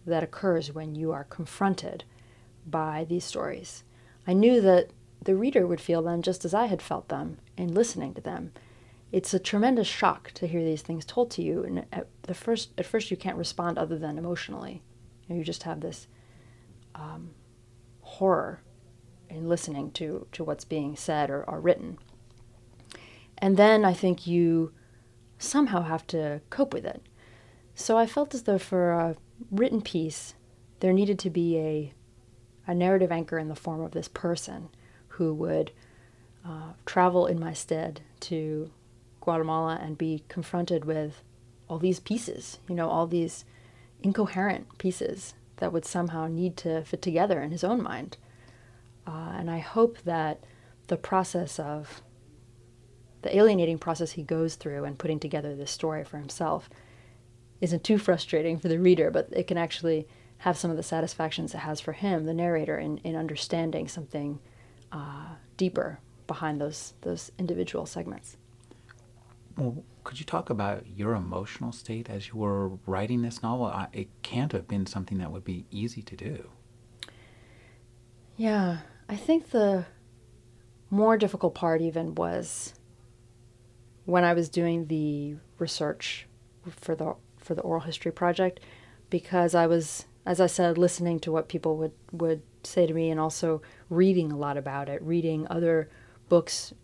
that 0.06 0.22
occurs 0.22 0.72
when 0.72 0.94
you 0.94 1.10
are 1.10 1.24
confronted 1.24 2.04
by 2.64 3.04
these 3.08 3.24
stories. 3.24 3.82
I 4.26 4.32
knew 4.32 4.60
that 4.60 4.90
the 5.22 5.34
reader 5.34 5.66
would 5.66 5.80
feel 5.80 6.02
them 6.02 6.22
just 6.22 6.44
as 6.44 6.54
I 6.54 6.66
had 6.66 6.80
felt 6.80 7.08
them 7.08 7.38
in 7.56 7.74
listening 7.74 8.14
to 8.14 8.20
them. 8.20 8.52
It's 9.10 9.32
a 9.32 9.38
tremendous 9.38 9.86
shock 9.86 10.32
to 10.32 10.46
hear 10.46 10.62
these 10.62 10.82
things 10.82 11.04
told 11.04 11.30
to 11.32 11.42
you, 11.42 11.64
and 11.64 11.86
at 11.92 12.08
the 12.22 12.34
first, 12.34 12.70
at 12.76 12.86
first 12.86 13.10
you 13.10 13.16
can't 13.16 13.36
respond 13.36 13.78
other 13.78 13.98
than 13.98 14.18
emotionally. 14.18 14.82
You, 15.26 15.34
know, 15.34 15.38
you 15.38 15.44
just 15.44 15.62
have 15.62 15.80
this 15.80 16.08
um, 16.94 17.30
horror 18.02 18.60
in 19.30 19.48
listening 19.48 19.90
to, 19.92 20.26
to 20.32 20.44
what's 20.44 20.64
being 20.64 20.96
said 20.96 21.30
or, 21.30 21.42
or 21.44 21.60
written. 21.60 21.98
And 23.38 23.56
then 23.56 23.84
I 23.84 23.94
think 23.94 24.26
you 24.26 24.72
somehow 25.38 25.82
have 25.82 26.06
to 26.08 26.40
cope 26.50 26.74
with 26.74 26.84
it. 26.84 27.02
So 27.74 27.96
I 27.96 28.06
felt 28.06 28.34
as 28.34 28.42
though 28.42 28.58
for 28.58 28.90
a 28.90 29.16
written 29.50 29.80
piece, 29.80 30.34
there 30.80 30.92
needed 30.92 31.18
to 31.20 31.30
be 31.30 31.58
a 31.58 31.94
a 32.68 32.74
narrative 32.74 33.10
anchor 33.10 33.38
in 33.38 33.48
the 33.48 33.56
form 33.56 33.80
of 33.80 33.92
this 33.92 34.08
person 34.08 34.68
who 35.08 35.32
would 35.32 35.72
uh, 36.46 36.74
travel 36.84 37.26
in 37.26 37.40
my 37.40 37.54
stead 37.54 38.02
to 38.20 38.70
Guatemala 39.20 39.78
and 39.82 39.98
be 39.98 40.24
confronted 40.28 40.84
with 40.84 41.22
all 41.68 41.78
these 41.78 42.00
pieces, 42.00 42.58
you 42.68 42.74
know, 42.74 42.88
all 42.88 43.06
these 43.06 43.44
incoherent 44.02 44.78
pieces 44.78 45.34
that 45.56 45.72
would 45.72 45.84
somehow 45.84 46.26
need 46.26 46.56
to 46.56 46.82
fit 46.84 47.02
together 47.02 47.42
in 47.42 47.50
his 47.50 47.64
own 47.64 47.82
mind. 47.82 48.16
Uh, 49.06 49.32
and 49.36 49.50
I 49.50 49.58
hope 49.58 49.98
that 50.02 50.44
the 50.86 50.96
process 50.96 51.58
of 51.58 52.02
the 53.22 53.36
alienating 53.36 53.78
process 53.78 54.12
he 54.12 54.22
goes 54.22 54.54
through 54.54 54.84
and 54.84 54.98
putting 54.98 55.18
together 55.18 55.54
this 55.54 55.70
story 55.70 56.04
for 56.04 56.18
himself 56.18 56.70
isn't 57.60 57.82
too 57.82 57.98
frustrating 57.98 58.58
for 58.58 58.68
the 58.68 58.78
reader, 58.78 59.10
but 59.10 59.28
it 59.32 59.46
can 59.46 59.58
actually 59.58 60.06
have 60.38 60.56
some 60.56 60.70
of 60.70 60.76
the 60.76 60.82
satisfactions 60.82 61.52
it 61.52 61.58
has 61.58 61.80
for 61.80 61.92
him, 61.92 62.24
the 62.24 62.34
narrator, 62.34 62.78
in, 62.78 62.98
in 62.98 63.16
understanding 63.16 63.88
something 63.88 64.38
uh, 64.92 65.30
deeper 65.56 65.98
behind 66.26 66.60
those 66.60 66.94
those 67.00 67.32
individual 67.38 67.86
segments. 67.86 68.36
Well, 69.58 69.84
could 70.04 70.20
you 70.20 70.24
talk 70.24 70.50
about 70.50 70.86
your 70.86 71.14
emotional 71.14 71.72
state 71.72 72.08
as 72.08 72.28
you 72.28 72.36
were 72.36 72.68
writing 72.86 73.22
this 73.22 73.42
novel? 73.42 73.72
It 73.92 74.08
can't 74.22 74.52
have 74.52 74.68
been 74.68 74.86
something 74.86 75.18
that 75.18 75.32
would 75.32 75.44
be 75.44 75.66
easy 75.70 76.00
to 76.02 76.16
do. 76.16 76.50
Yeah, 78.36 78.78
I 79.08 79.16
think 79.16 79.50
the 79.50 79.86
more 80.90 81.18
difficult 81.18 81.54
part 81.54 81.82
even 81.82 82.14
was 82.14 82.72
when 84.04 84.24
I 84.24 84.32
was 84.32 84.48
doing 84.48 84.86
the 84.86 85.36
research 85.58 86.26
for 86.70 86.94
the 86.94 87.16
for 87.36 87.54
the 87.54 87.62
oral 87.62 87.82
history 87.82 88.12
project 88.12 88.60
because 89.10 89.54
I 89.54 89.66
was 89.66 90.06
as 90.28 90.42
I 90.42 90.46
said, 90.46 90.76
listening 90.76 91.20
to 91.20 91.32
what 91.32 91.48
people 91.48 91.78
would, 91.78 91.92
would 92.12 92.42
say 92.62 92.86
to 92.86 92.92
me 92.92 93.10
and 93.10 93.18
also 93.18 93.62
reading 93.88 94.30
a 94.30 94.36
lot 94.36 94.58
about 94.58 94.90
it, 94.90 95.00
reading 95.00 95.46
other 95.48 95.88
books 96.28 96.74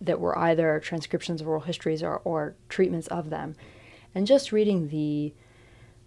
that 0.00 0.20
were 0.20 0.36
either 0.38 0.80
transcriptions 0.80 1.40
of 1.40 1.48
oral 1.48 1.60
histories 1.62 2.02
or, 2.02 2.20
or 2.24 2.54
treatments 2.68 3.08
of 3.08 3.30
them, 3.30 3.54
and 4.14 4.26
just 4.26 4.52
reading 4.52 4.88
the 4.88 5.32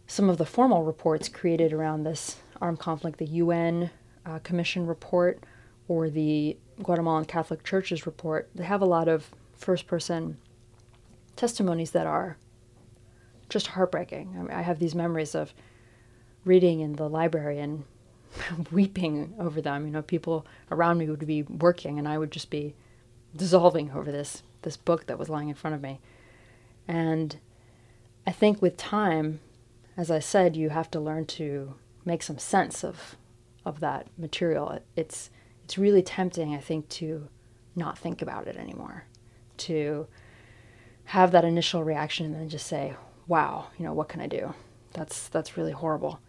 some 0.05 0.29
of 0.29 0.37
the 0.37 0.45
formal 0.45 0.83
reports 0.83 1.29
created 1.29 1.71
around 1.71 2.03
this 2.03 2.37
armed 2.61 2.79
conflict, 2.79 3.19
the 3.19 3.25
UN 3.25 3.89
uh, 4.25 4.39
Commission 4.39 4.85
report 4.85 5.43
or 5.87 6.09
the 6.09 6.57
Guatemalan 6.81 7.25
Catholic 7.25 7.63
Church's 7.63 8.05
report, 8.05 8.49
they 8.55 8.63
have 8.63 8.81
a 8.81 8.85
lot 8.85 9.07
of 9.07 9.31
first 9.53 9.87
person 9.87 10.37
testimonies 11.35 11.91
that 11.91 12.07
are 12.07 12.37
just 13.49 13.67
heartbreaking. 13.67 14.35
I, 14.35 14.41
mean, 14.41 14.51
I 14.51 14.61
have 14.61 14.79
these 14.79 14.95
memories 14.95 15.35
of 15.35 15.53
reading 16.45 16.79
in 16.79 16.93
the 16.93 17.09
library 17.09 17.59
and 17.59 17.83
weeping 18.71 19.33
over 19.39 19.61
them. 19.61 19.85
You 19.85 19.91
know, 19.91 20.01
people 20.01 20.45
around 20.71 20.97
me 20.97 21.09
would 21.09 21.25
be 21.25 21.43
working, 21.43 21.99
and 21.99 22.07
I 22.07 22.17
would 22.17 22.31
just 22.31 22.49
be 22.49 22.73
dissolving 23.35 23.91
over 23.91 24.11
this 24.11 24.43
this 24.61 24.77
book 24.77 25.07
that 25.07 25.19
was 25.19 25.29
lying 25.29 25.49
in 25.49 25.55
front 25.55 25.75
of 25.75 25.81
me. 25.81 25.99
And 26.87 27.37
I 28.25 28.31
think 28.31 28.61
with 28.61 28.77
time, 28.77 29.41
as 29.97 30.09
I 30.09 30.19
said, 30.19 30.55
you 30.55 30.69
have 30.69 30.89
to 30.91 30.99
learn 30.99 31.25
to 31.25 31.75
make 32.05 32.23
some 32.23 32.37
sense 32.37 32.83
of 32.83 33.15
of 33.65 33.79
that 33.79 34.07
material. 34.17 34.79
It's 34.95 35.29
it's 35.63 35.77
really 35.77 36.01
tempting, 36.01 36.53
I 36.53 36.59
think, 36.59 36.89
to 36.89 37.27
not 37.75 37.97
think 37.97 38.21
about 38.21 38.47
it 38.47 38.57
anymore, 38.57 39.05
to 39.57 40.07
have 41.05 41.31
that 41.31 41.45
initial 41.45 41.83
reaction 41.83 42.25
and 42.25 42.35
then 42.35 42.49
just 42.49 42.67
say, 42.67 42.95
"Wow, 43.27 43.67
you 43.77 43.85
know, 43.85 43.93
what 43.93 44.09
can 44.09 44.21
I 44.21 44.27
do?" 44.27 44.53
That's 44.93 45.27
that's 45.29 45.57
really 45.57 45.71
horrible. 45.71 46.19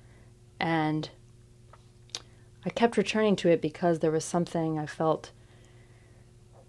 And 0.61 1.11
I 2.65 2.71
kept 2.71 2.97
returning 2.97 3.37
to 3.37 3.49
it 3.51 3.61
because 3.61 3.99
there 3.99 4.11
was 4.11 4.25
something 4.25 4.79
I 4.79 4.87
felt 4.87 5.33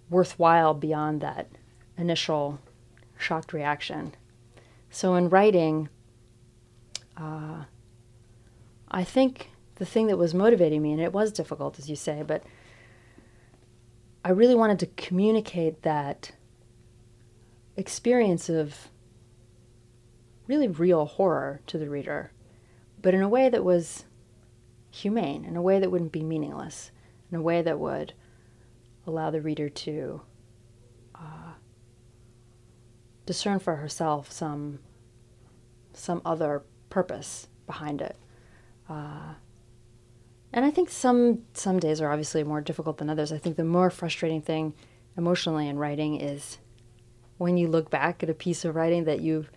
worthwhile 0.10 0.74
beyond 0.74 1.22
that 1.22 1.48
initial 1.98 2.60
shocked 3.18 3.54
reaction. 3.54 4.14
So 4.90 5.16
in 5.16 5.30
writing, 5.30 5.90
uh, 7.18 7.64
I 8.90 9.04
think 9.04 9.52
the 9.76 9.86
thing 9.86 10.08
that 10.08 10.18
was 10.18 10.34
motivating 10.34 10.82
me, 10.82 10.92
and 10.94 11.02
it 11.02 11.14
was 11.14 11.32
difficult, 11.32 11.80
as 11.80 11.90
you 11.90 11.96
say, 11.96 12.24
but 12.26 12.44
I 14.24 14.30
really 14.30 14.56
wanted 14.56 14.80
to 14.80 14.88
communicate 14.88 15.82
that 15.84 16.32
experience 17.76 18.50
of 18.50 18.90
really 20.48 20.68
real 20.68 21.06
horror 21.06 21.62
to 21.68 21.78
the 21.78 21.90
reader, 21.90 22.32
but 23.02 23.14
in 23.14 23.22
a 23.22 23.30
way 23.30 23.50
that 23.50 23.64
was 23.64 24.06
humane, 24.92 25.44
in 25.46 25.56
a 25.56 25.62
way 25.62 25.80
that 25.80 25.92
wouldn't 25.92 26.12
be 26.12 26.24
meaningless, 26.24 26.92
in 27.30 27.38
a 27.38 27.42
way 27.42 27.62
that 27.62 27.80
would 27.80 28.14
allow 29.08 29.30
the 29.30 29.42
reader 29.42 29.70
to 29.70 30.22
uh, 31.16 31.54
discern 33.26 33.60
for 33.60 33.78
herself 33.78 34.32
some 34.32 34.80
some 35.94 36.22
other 36.26 36.64
purpose 36.90 37.48
behind 37.66 38.02
it. 38.02 38.18
Uh, 38.90 39.34
and 40.54 40.64
I 40.64 40.72
think 40.72 40.90
some 40.90 41.40
some 41.54 41.80
days 41.80 42.02
are 42.02 42.12
obviously 42.12 42.44
more 42.44 42.62
difficult 42.62 42.98
than 42.98 43.10
others. 43.10 43.32
I 43.32 43.38
think 43.38 43.58
the 43.58 43.64
more 43.64 43.90
frustrating 43.90 44.42
thing 44.42 44.74
emotionally 45.18 45.68
in 45.68 45.78
writing 45.78 46.20
is 46.20 46.58
when 47.38 47.58
you 47.58 47.68
look 47.68 47.90
back 47.90 48.24
at 48.24 48.30
a 48.30 48.34
piece 48.34 48.64
of 48.64 48.76
writing 48.76 49.06
that 49.06 49.22
you've 49.22 49.50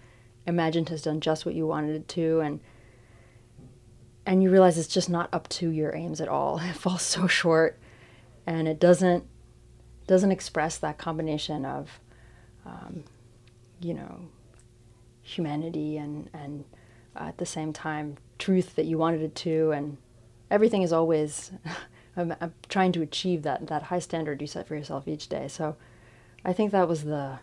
imagined 0.46 0.88
has 0.88 1.02
done 1.02 1.20
just 1.20 1.44
what 1.44 1.54
you 1.54 1.66
wanted 1.66 1.94
it 1.94 2.08
to 2.08 2.40
and 2.40 2.60
and 4.26 4.42
you 4.42 4.50
realize 4.50 4.76
it's 4.76 4.88
just 4.88 5.08
not 5.08 5.28
up 5.32 5.48
to 5.48 5.70
your 5.70 5.94
aims 5.94 6.20
at 6.20 6.28
all. 6.28 6.58
It 6.62 6.74
falls 6.74 7.02
so 7.02 7.26
short 7.26 7.78
and 8.46 8.66
it 8.66 8.80
doesn't 8.80 9.24
doesn't 10.08 10.32
express 10.32 10.78
that 10.78 10.98
combination 10.98 11.64
of 11.64 12.00
um, 12.66 13.04
you 13.80 13.94
know 13.94 14.22
humanity 15.22 15.96
and 15.96 16.28
and 16.32 16.64
uh, 17.14 17.24
at 17.24 17.38
the 17.38 17.46
same 17.46 17.72
time 17.72 18.16
truth 18.38 18.74
that 18.74 18.86
you 18.86 18.98
wanted 18.98 19.20
it 19.20 19.34
to 19.36 19.70
and 19.70 19.96
everything 20.50 20.82
is 20.82 20.92
always 20.92 21.52
I'm, 22.16 22.34
I'm, 22.40 22.54
trying 22.68 22.90
to 22.92 23.02
achieve 23.02 23.42
that 23.42 23.68
that 23.68 23.84
high 23.84 24.00
standard 24.00 24.40
you 24.40 24.48
set 24.48 24.66
for 24.66 24.74
yourself 24.74 25.06
each 25.06 25.28
day. 25.28 25.46
So 25.46 25.76
i 26.44 26.52
think 26.52 26.72
that 26.72 26.88
was 26.88 27.04
the 27.04 27.38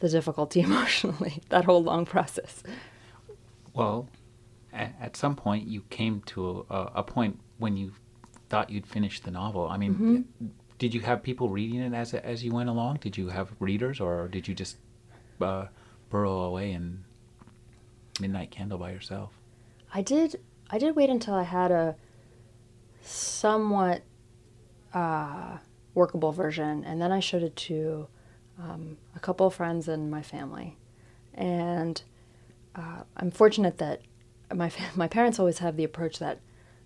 the 0.00 0.08
difficulty 0.08 0.60
emotionally 0.68 1.40
that 1.48 1.64
whole 1.64 1.82
long 1.82 2.04
process. 2.04 2.62
Well 3.72 4.08
at, 4.72 5.16
some 5.16 5.36
point 5.36 5.68
you 5.68 5.82
came 5.88 6.20
to 6.26 6.66
a, 6.68 6.90
a, 6.96 7.02
point 7.04 7.38
when 7.58 7.76
you 7.76 7.92
thought 8.48 8.70
you'd 8.70 8.88
finished 8.88 9.22
the 9.22 9.30
novel. 9.30 9.68
I 9.68 9.76
mean 9.76 9.94
mm-hmm. 9.94 10.46
Did 10.78 10.94
you 10.94 11.00
have 11.00 11.22
people 11.22 11.48
reading 11.48 11.80
it 11.80 11.94
as 11.94 12.14
as 12.14 12.44
you 12.44 12.52
went 12.52 12.68
along 12.68 12.98
did 13.00 13.16
you 13.16 13.28
have 13.28 13.52
readers 13.60 14.00
or 14.00 14.28
did 14.28 14.46
you 14.48 14.54
just 14.54 14.76
uh, 15.40 15.66
burrow 16.10 16.42
away 16.42 16.72
in 16.72 17.04
midnight 18.20 18.50
candle 18.50 18.78
by 18.78 18.90
yourself 18.90 19.32
i 19.92 20.02
did 20.02 20.40
I 20.70 20.78
did 20.78 20.96
wait 20.96 21.10
until 21.10 21.34
I 21.34 21.42
had 21.42 21.70
a 21.70 21.96
somewhat 23.02 24.02
uh, 24.92 25.58
workable 25.94 26.32
version, 26.32 26.84
and 26.84 27.00
then 27.00 27.12
I 27.12 27.20
showed 27.20 27.42
it 27.42 27.54
to 27.56 28.08
um, 28.58 28.96
a 29.14 29.20
couple 29.20 29.46
of 29.46 29.54
friends 29.54 29.88
and 29.88 30.10
my 30.10 30.22
family. 30.22 30.76
And 31.34 32.02
uh, 32.74 33.02
I'm 33.16 33.30
fortunate 33.30 33.78
that 33.78 34.02
my 34.52 34.70
my 34.94 35.08
parents 35.08 35.38
always 35.38 35.58
have 35.58 35.76
the 35.76 35.84
approach 35.84 36.18
that 36.18 36.40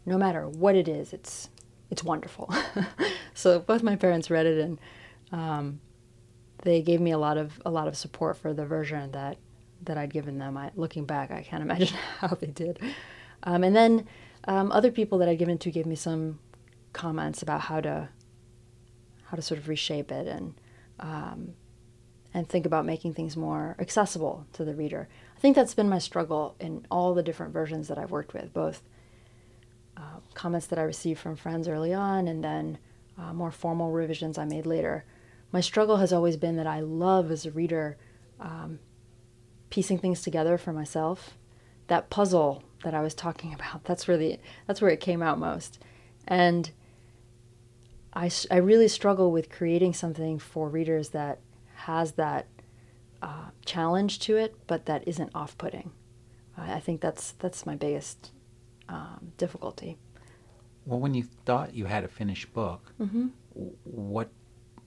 no 0.05 0.18
matter 0.18 0.48
what 0.48 0.74
it 0.74 0.88
is, 0.88 1.12
it's 1.12 1.51
it's 1.90 2.03
wonderful. 2.05 2.53
so 3.35 3.61
both 3.61 3.83
my 3.83 3.96
parents 3.96 4.31
read 4.31 4.46
it, 4.46 4.59
and 4.59 4.79
um, 5.33 5.81
they 6.62 6.83
gave 6.83 7.01
me 7.01 7.11
a 7.11 7.18
lot 7.18 7.37
of 7.37 7.61
a 7.64 7.70
lot 7.70 7.88
of 7.88 7.96
support 7.96 8.37
for 8.37 8.53
the 8.53 8.66
version 8.66 9.12
that 9.12 9.38
that 9.83 9.96
I'd 9.96 10.12
given 10.12 10.38
them. 10.38 10.57
I, 10.57 10.70
looking 10.74 11.05
back, 11.05 11.31
I 11.31 11.42
can't 11.42 11.62
imagine 11.68 11.96
how 12.18 12.29
they 12.29 12.48
did. 12.48 12.79
Um, 13.42 13.64
and 13.64 13.74
then 13.74 14.07
um, 14.44 14.72
other 14.72 14.90
people 14.90 15.18
that 15.18 15.29
I'd 15.29 15.38
given 15.38 15.59
to 15.59 15.70
gave 15.70 15.87
me 15.87 15.94
some 15.94 16.38
comments 16.92 17.42
about 17.42 17.62
how 17.62 17.81
to 17.81 18.09
how 19.24 19.37
to 19.37 19.42
sort 19.42 19.61
of 19.61 19.68
reshape 19.68 20.11
it 20.11 20.27
and 20.27 20.55
um, 21.01 21.55
and 22.35 22.48
think 22.48 22.66
about 22.66 22.85
making 22.85 23.14
things 23.14 23.37
more 23.37 23.77
accessible 23.79 24.46
to 24.53 24.64
the 24.64 24.74
reader. 24.74 25.09
I 25.37 25.40
think 25.40 25.57
that's 25.57 25.74
been 25.74 25.88
my 25.88 25.98
struggle 25.98 26.57
in 26.59 26.87
all 26.90 27.14
the 27.14 27.22
different 27.22 27.53
versions 27.53 27.88
that 27.88 27.98
I've 27.98 28.11
worked 28.11 28.35
with, 28.35 28.53
both 28.53 28.83
uh, 29.98 30.20
comments 30.34 30.66
that 30.68 30.78
I 30.78 30.82
received 30.82 31.18
from 31.20 31.34
friends 31.34 31.66
early 31.66 31.92
on 31.92 32.28
and 32.28 32.44
then 32.44 32.78
uh, 33.18 33.32
more 33.32 33.50
formal 33.50 33.90
revisions 33.90 34.38
I 34.38 34.44
made 34.44 34.64
later. 34.64 35.04
My 35.50 35.61
struggle 35.61 35.96
has 35.96 36.12
always 36.12 36.37
been 36.37 36.56
that 36.56 36.66
I 36.66 36.80
love 36.80 37.30
as 37.30 37.44
a 37.44 37.50
reader 37.50 37.96
um, 38.38 38.78
piecing 39.70 39.98
things 39.98 40.22
together 40.22 40.56
for 40.56 40.72
myself. 40.72 41.37
That 41.88 42.11
puzzle 42.11 42.62
that 42.84 42.94
I 42.94 43.00
was 43.00 43.14
talking 43.14 43.52
about. 43.58 43.84
That's 43.84 44.06
where 44.06 44.16
the 44.16 44.38
that's 44.66 44.80
where 44.80 44.90
it 44.90 45.00
came 45.00 45.22
out 45.22 45.38
most, 45.38 45.78
and 46.26 46.70
I 48.12 48.30
I 48.50 48.56
really 48.56 48.88
struggle 48.88 49.32
with 49.32 49.50
creating 49.50 49.94
something 49.94 50.38
for 50.38 50.68
readers 50.68 51.11
that 51.11 51.40
has 51.74 52.12
that 52.12 52.46
uh, 53.22 53.50
challenge 53.64 54.20
to 54.20 54.37
it, 54.37 54.54
but 54.66 54.87
that 54.87 55.06
isn't 55.08 55.30
off-putting. 55.34 55.90
I, 56.56 56.74
I 56.74 56.80
think 56.80 57.00
that's 57.00 57.32
that's 57.32 57.66
my 57.66 57.74
biggest 57.74 58.32
um, 58.88 59.33
difficulty. 59.37 59.96
Well, 60.87 61.01
when 61.01 61.14
you 61.14 61.24
thought 61.44 61.74
you 61.74 61.85
had 61.85 62.05
a 62.05 62.09
finished 62.09 62.53
book, 62.53 62.92
mm-hmm. 63.01 63.29
what 63.85 64.31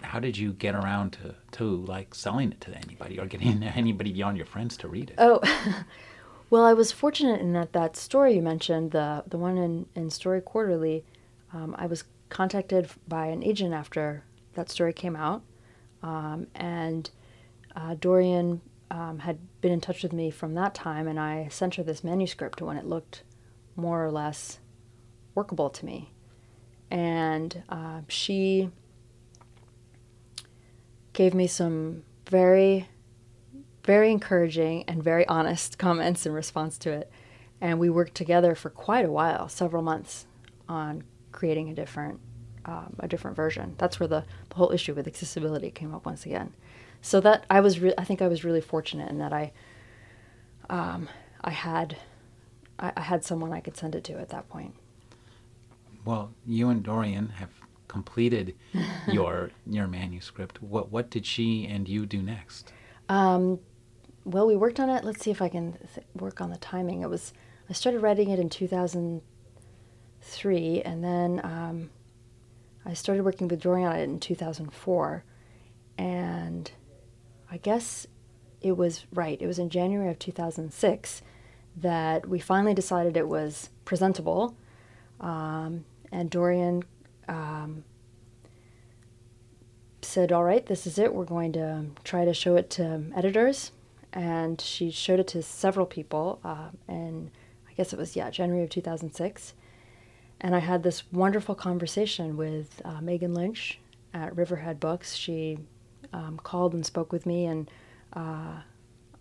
how 0.03 0.19
did 0.19 0.35
you 0.35 0.53
get 0.53 0.73
around 0.73 1.11
to, 1.11 1.35
to 1.51 1.85
like 1.85 2.15
selling 2.15 2.51
it 2.51 2.59
to 2.61 2.75
anybody 2.75 3.19
or 3.19 3.27
getting 3.27 3.61
anybody 3.75 4.11
beyond 4.11 4.35
your 4.35 4.47
friends 4.47 4.75
to 4.77 4.87
read 4.87 5.11
it? 5.11 5.15
Oh, 5.19 5.39
Well, 6.51 6.65
I 6.65 6.73
was 6.73 6.91
fortunate 6.91 7.39
in 7.39 7.53
that 7.53 7.71
that 7.71 7.95
story 7.95 8.35
you 8.35 8.41
mentioned, 8.41 8.91
the 8.91 9.23
the 9.25 9.37
one 9.37 9.57
in, 9.57 9.85
in 9.95 10.09
Story 10.09 10.41
Quarterly, 10.41 11.05
um, 11.53 11.73
I 11.79 11.85
was 11.85 12.03
contacted 12.27 12.89
by 13.07 13.27
an 13.27 13.41
agent 13.41 13.73
after 13.73 14.25
that 14.55 14.69
story 14.69 14.91
came 14.91 15.15
out, 15.15 15.43
um, 16.03 16.47
and 16.53 17.09
uh, 17.73 17.95
Dorian 17.97 18.59
um, 18.91 19.19
had 19.19 19.39
been 19.61 19.71
in 19.71 19.79
touch 19.79 20.03
with 20.03 20.11
me 20.11 20.29
from 20.29 20.53
that 20.55 20.75
time, 20.75 21.07
and 21.07 21.17
I 21.17 21.47
sent 21.49 21.75
her 21.75 21.83
this 21.83 22.03
manuscript 22.03 22.61
when 22.61 22.75
it 22.75 22.85
looked 22.85 23.23
more 23.75 24.03
or 24.03 24.11
less 24.11 24.59
workable 25.35 25.69
to 25.69 25.85
me, 25.85 26.11
and 26.89 27.63
uh, 27.69 28.01
she 28.07 28.69
gave 31.13 31.33
me 31.33 31.47
some 31.47 32.03
very 32.29 32.87
very 33.83 34.11
encouraging 34.11 34.83
and 34.87 35.03
very 35.03 35.27
honest 35.27 35.77
comments 35.79 36.25
in 36.25 36.33
response 36.33 36.77
to 36.77 36.91
it. 36.91 37.11
And 37.59 37.79
we 37.79 37.89
worked 37.89 38.15
together 38.15 38.55
for 38.55 38.69
quite 38.69 39.05
a 39.05 39.11
while, 39.11 39.47
several 39.47 39.83
months, 39.83 40.25
on 40.67 41.03
creating 41.31 41.69
a 41.69 41.73
different 41.73 42.19
um, 42.65 42.95
a 42.99 43.07
different 43.07 43.35
version. 43.35 43.75
That's 43.77 43.99
where 43.99 44.07
the, 44.07 44.23
the 44.49 44.55
whole 44.55 44.71
issue 44.71 44.93
with 44.93 45.07
accessibility 45.07 45.71
came 45.71 45.95
up 45.95 46.05
once 46.05 46.25
again. 46.27 46.53
So 47.01 47.19
that 47.21 47.45
I 47.49 47.59
was, 47.59 47.79
re- 47.79 47.95
I 47.97 48.03
think 48.03 48.21
I 48.21 48.27
was 48.27 48.43
really 48.43 48.61
fortunate 48.61 49.09
in 49.09 49.17
that 49.17 49.33
I, 49.33 49.51
um, 50.69 51.09
I 51.43 51.49
had, 51.49 51.97
I, 52.81 52.91
I 52.97 53.01
had 53.01 53.23
someone 53.23 53.53
I 53.53 53.61
could 53.61 53.77
send 53.77 53.95
it 53.95 54.03
to 54.05 54.19
at 54.19 54.29
that 54.29 54.49
point. 54.49 54.73
Well, 56.03 56.33
you 56.45 56.69
and 56.69 56.83
Dorian 56.83 57.29
have 57.29 57.49
completed 57.87 58.55
your 59.07 59.51
your 59.65 59.87
manuscript. 59.87 60.61
What 60.61 60.91
what 60.91 61.09
did 61.09 61.25
she 61.25 61.65
and 61.67 61.87
you 61.87 62.05
do 62.05 62.21
next? 62.21 62.73
Um, 63.09 63.59
well, 64.23 64.45
we 64.47 64.55
worked 64.55 64.79
on 64.79 64.89
it. 64.89 65.03
Let's 65.03 65.21
see 65.23 65.31
if 65.31 65.41
I 65.41 65.49
can 65.49 65.77
th- 65.93 66.07
work 66.15 66.39
on 66.41 66.49
the 66.49 66.57
timing. 66.57 67.01
It 67.01 67.09
was 67.09 67.33
I 67.69 67.73
started 67.73 68.01
writing 68.01 68.29
it 68.29 68.39
in 68.39 68.49
2003, 68.49 70.81
and 70.81 71.03
then 71.03 71.41
um, 71.43 71.89
I 72.85 72.93
started 72.93 73.23
working 73.23 73.47
with 73.47 73.61
Dorian 73.61 73.87
on 73.87 73.95
it 73.95 74.03
in 74.03 74.19
2004, 74.19 75.23
and 75.97 76.71
I 77.49 77.57
guess 77.57 78.05
it 78.61 78.77
was 78.77 79.05
right. 79.13 79.41
It 79.41 79.47
was 79.47 79.59
in 79.59 79.69
January 79.69 80.09
of 80.09 80.19
2006 80.19 81.21
that 81.77 82.27
we 82.27 82.39
finally 82.39 82.73
decided 82.73 83.15
it 83.17 83.27
was 83.27 83.69
presentable, 83.85 84.55
um, 85.19 85.85
and 86.11 86.29
Dorian. 86.29 86.83
Um, 87.27 87.83
said, 90.03 90.31
All 90.31 90.43
right, 90.43 90.65
this 90.65 90.85
is 90.87 90.97
it. 90.97 91.13
We're 91.13 91.25
going 91.25 91.53
to 91.53 91.85
try 92.03 92.25
to 92.25 92.33
show 92.33 92.55
it 92.55 92.69
to 92.71 93.03
editors 93.15 93.71
and 94.13 94.59
she 94.59 94.91
showed 94.91 95.19
it 95.19 95.27
to 95.27 95.41
several 95.41 95.85
people. 95.85 96.39
Uh, 96.43 96.69
and 96.87 97.31
I 97.69 97.73
guess 97.73 97.93
it 97.93 97.99
was 97.99 98.15
yeah 98.15 98.29
January 98.29 98.63
of 98.63 98.69
2006. 98.69 99.53
and 100.39 100.55
I 100.55 100.59
had 100.59 100.83
this 100.83 101.03
wonderful 101.11 101.55
conversation 101.55 102.35
with 102.35 102.81
uh, 102.83 103.01
Megan 103.01 103.33
Lynch 103.33 103.79
at 104.13 104.35
Riverhead 104.35 104.79
Books. 104.79 105.15
She 105.15 105.59
um, 106.13 106.39
called 106.43 106.73
and 106.73 106.85
spoke 106.85 107.11
with 107.11 107.25
me, 107.25 107.45
and 107.45 107.69
uh, 108.13 108.61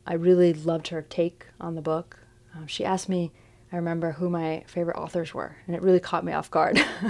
I 0.07 0.15
really 0.15 0.53
loved 0.53 0.89
her 0.89 1.03
take 1.03 1.47
on 1.61 1.75
the 1.75 1.83
book. 1.83 2.20
Um, 2.55 2.67
she 2.67 2.85
asked 2.85 3.09
me, 3.09 3.33
I 3.73 3.77
remember, 3.77 4.13
who 4.13 4.29
my 4.29 4.65
favorite 4.67 4.97
authors 4.97 5.33
were, 5.33 5.57
and 5.67 5.77
it 5.77 5.83
really 5.83 6.01
caught 6.01 6.25
me 6.25 6.33
off 6.33 6.51
guard. 6.51 6.77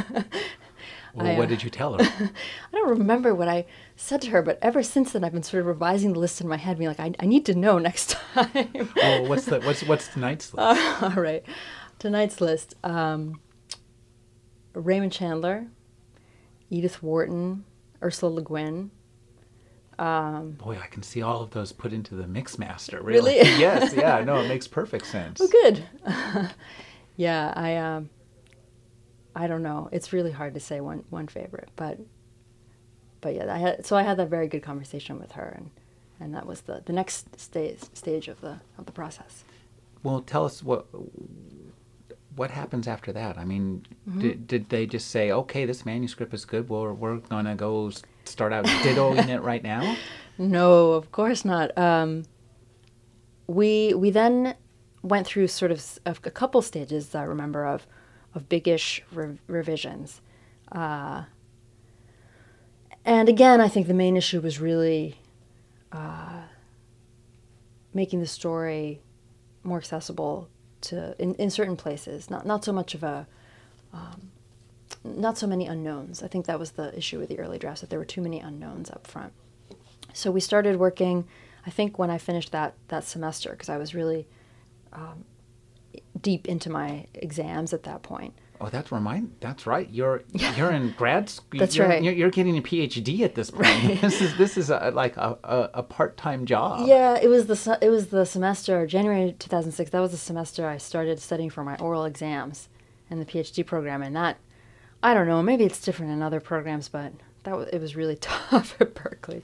well, 1.15 1.27
I, 1.27 1.37
what 1.37 1.45
uh, 1.45 1.47
did 1.47 1.63
you 1.63 1.71
tell 1.71 1.95
her? 1.97 2.05
I 2.05 2.31
don't 2.73 2.91
remember 2.91 3.35
what 3.35 3.49
I 3.49 3.65
said 3.97 4.21
to 4.23 4.31
her, 4.31 4.43
but 4.43 4.59
ever 4.61 4.83
since 4.83 5.13
then, 5.13 5.25
I've 5.25 5.33
been 5.33 5.43
sort 5.43 5.63
of 5.63 5.67
revising 5.67 6.13
the 6.13 6.19
list 6.19 6.41
in 6.41 6.49
my 6.49 6.59
head, 6.59 6.77
being 6.79 6.89
like, 6.89 7.01
I, 7.01 7.13
I 7.19 7.27
need 7.27 7.47
to 7.47 7.55
know 7.55 7.79
next 7.79 8.11
time. 8.35 8.89
well, 8.97 9.27
what's 9.27 9.47
the 9.47 9.61
what's 9.61 9.83
what's 9.85 10.09
tonight's 10.09 10.53
list? 10.53 10.81
Uh, 10.81 11.11
all 11.15 11.23
right, 11.23 11.45
tonight's 11.99 12.43
list: 12.43 12.75
um, 12.85 13.41
Raymond 14.75 15.13
Chandler, 15.13 15.69
Edith 16.69 17.03
Wharton, 17.03 17.65
Ursula 18.03 18.31
Le 18.31 18.43
Guin, 18.43 18.91
um, 20.01 20.53
Boy, 20.53 20.79
I 20.83 20.87
can 20.87 21.03
see 21.03 21.21
all 21.21 21.43
of 21.43 21.51
those 21.51 21.73
put 21.73 21.93
into 21.93 22.15
the 22.15 22.27
mix 22.27 22.59
master. 22.59 23.03
Really? 23.03 23.35
really? 23.35 23.51
yes. 23.61 23.93
Yeah. 23.93 24.25
No, 24.25 24.41
it 24.41 24.49
makes 24.49 24.67
perfect 24.67 25.05
sense. 25.07 25.41
Oh, 25.41 25.49
good. 25.49 25.85
yeah. 27.17 27.53
I. 27.55 27.77
Um, 27.77 28.09
I 29.37 29.47
don't 29.47 29.63
know. 29.63 29.89
It's 29.93 30.13
really 30.13 30.33
hard 30.33 30.55
to 30.55 30.61
say 30.61 30.81
one 30.81 31.05
one 31.11 31.29
favorite, 31.29 31.69
but. 31.77 31.99
But 33.21 33.35
yeah, 33.35 33.55
I 33.55 33.59
had 33.59 33.85
so 33.85 33.97
I 33.97 34.03
had 34.03 34.17
that 34.17 34.31
very 34.31 34.49
good 34.49 34.63
conversation 34.63 35.21
with 35.21 35.33
her, 35.33 35.55
and 35.55 35.71
and 36.19 36.35
that 36.35 36.47
was 36.47 36.63
the 36.63 36.83
the 36.87 36.95
next 36.95 37.39
stage 37.39 37.81
stage 37.93 38.29
of 38.29 38.41
the 38.41 38.61
of 38.79 38.87
the 38.87 38.93
process. 38.93 39.45
Well, 40.03 40.23
tell 40.23 40.47
us 40.47 40.63
what 40.63 40.87
what 42.35 42.51
happens 42.51 42.89
after 42.89 43.13
that? 43.13 43.37
I 43.37 43.45
mean, 43.45 43.85
mm-hmm. 44.09 44.21
did, 44.21 44.47
did 44.47 44.69
they 44.71 44.87
just 44.87 45.11
say, 45.11 45.31
okay, 45.31 45.67
this 45.67 45.85
manuscript 45.85 46.33
is 46.33 46.47
good, 46.47 46.71
well, 46.71 46.93
we're 46.95 47.17
going 47.17 47.45
to 47.45 47.55
go 47.55 47.91
start 48.31 48.53
out 48.53 48.65
dittoing 48.65 49.29
it 49.29 49.43
right 49.43 49.63
now? 49.63 49.97
No, 50.39 50.93
of 50.93 51.13
course 51.13 51.45
not. 51.45 51.77
Um, 51.77 52.23
we 53.47 53.93
we 53.93 54.11
then 54.11 54.55
went 55.03 55.27
through 55.27 55.49
sort 55.49 55.71
of 55.71 55.99
a, 56.07 56.17
a 56.25 56.31
couple 56.31 56.63
stages 56.63 57.15
I 57.15 57.25
remember 57.25 57.67
of 57.67 57.87
of 58.35 58.49
biggish 58.49 59.03
re- 59.13 59.39
revisions, 59.47 60.23
uh, 60.73 61.25
and 63.05 63.29
again, 63.29 63.61
I 63.61 63.69
think 63.69 63.87
the 63.87 63.93
main 63.93 64.17
issue 64.17 64.41
was 64.41 64.61
really 64.61 65.19
uh, 65.93 66.45
making 67.93 68.21
the 68.21 68.27
story 68.27 69.03
more 69.63 69.77
accessible 69.77 70.49
to 70.83 71.15
in, 71.19 71.35
in 71.35 71.51
certain 71.51 71.77
places. 71.77 72.31
Not 72.31 72.47
not 72.47 72.65
so 72.65 72.73
much 72.73 72.95
of 72.95 73.03
a 73.03 73.27
um, 73.93 74.31
not 75.05 75.39
so 75.39 75.47
many 75.47 75.67
unknowns. 75.67 76.23
I 76.23 76.29
think 76.29 76.47
that 76.47 76.59
was 76.59 76.73
the 76.73 76.97
issue 76.97 77.19
with 77.19 77.29
the 77.29 77.39
early 77.39 77.59
drafts 77.59 77.81
that 77.81 77.91
there 77.91 77.99
were 77.99 78.05
too 78.05 78.21
many 78.21 78.41
unknowns 78.41 78.91
up 78.91 79.07
front. 79.07 79.33
So 80.13 80.31
we 80.31 80.41
started 80.41 80.79
working. 80.79 81.27
I 81.67 81.71
think 81.71 81.99
when 81.99 82.11
I 82.11 82.19
finished 82.19 82.53
that 82.53 82.75
that 82.89 83.05
semester, 83.05 83.51
because 83.51 83.69
I 83.69 83.77
was 83.77 83.95
really 83.95 84.27
um, 84.93 85.25
deep 86.21 86.49
into 86.49 86.71
my 86.71 87.07
exams 87.15 87.73
at 87.73 87.85
that 87.85 88.03
point. 88.03 88.35
Oh, 88.63 88.69
that's 88.69 88.93
remind. 88.93 89.35
That's 89.41 89.67
right. 89.67 89.89
You're 89.91 90.23
you're 90.57 90.71
in 90.71 90.93
grad 90.97 91.31
school. 91.31 91.61
that's 91.61 91.77
you're, 91.77 91.89
right. 91.89 92.03
You're, 92.03 92.13
you're, 92.13 92.31
getting 92.31 92.59
a 92.59 92.63
PhD 92.63 93.21
at 93.21 93.35
this 93.35 93.51
point. 93.51 93.65
Right. 93.67 93.99
this 94.01 94.21
is 94.21 94.37
this 94.37 94.59
is 94.59 94.71
a, 94.71 94.91
like 94.93 95.17
a, 95.17 95.39
a, 95.43 95.71
a 95.75 95.83
part 95.83 96.17
time 96.17 96.45
job. 96.45 96.87
Yeah, 96.87 97.19
it 97.21 97.29
was 97.29 97.47
the 97.47 97.79
it 97.81 97.89
was 97.89 98.09
the 98.09 98.27
semester 98.27 98.87
January 98.87 99.35
two 99.39 99.49
thousand 99.49 99.73
six. 99.73 99.91
That 99.91 100.01
was 100.01 100.11
the 100.11 100.19
semester 100.19 100.67
I 100.67 100.77
started 100.77 101.21
studying 101.21 101.51
for 101.51 101.65
my 101.65 101.77
oral 101.77 102.05
exams 102.05 102.69
in 103.09 103.19
the 103.19 103.25
PhD 103.25 103.65
program, 103.65 104.03
and 104.03 104.15
that 104.15 104.37
I 105.03 105.15
don't 105.15 105.27
know. 105.27 105.43
Maybe 105.43 105.65
it's 105.65 105.81
different 105.81 106.13
in 106.13 106.23
other 106.23 106.41
programs, 106.41 106.89
but 106.89 107.13
that 107.45 107.57
was 107.57 107.69
it 107.69 107.81
was 107.81 107.97
really 107.97 108.17
tough 108.21 108.77
at 108.81 108.95
Berkeley. 108.95 109.43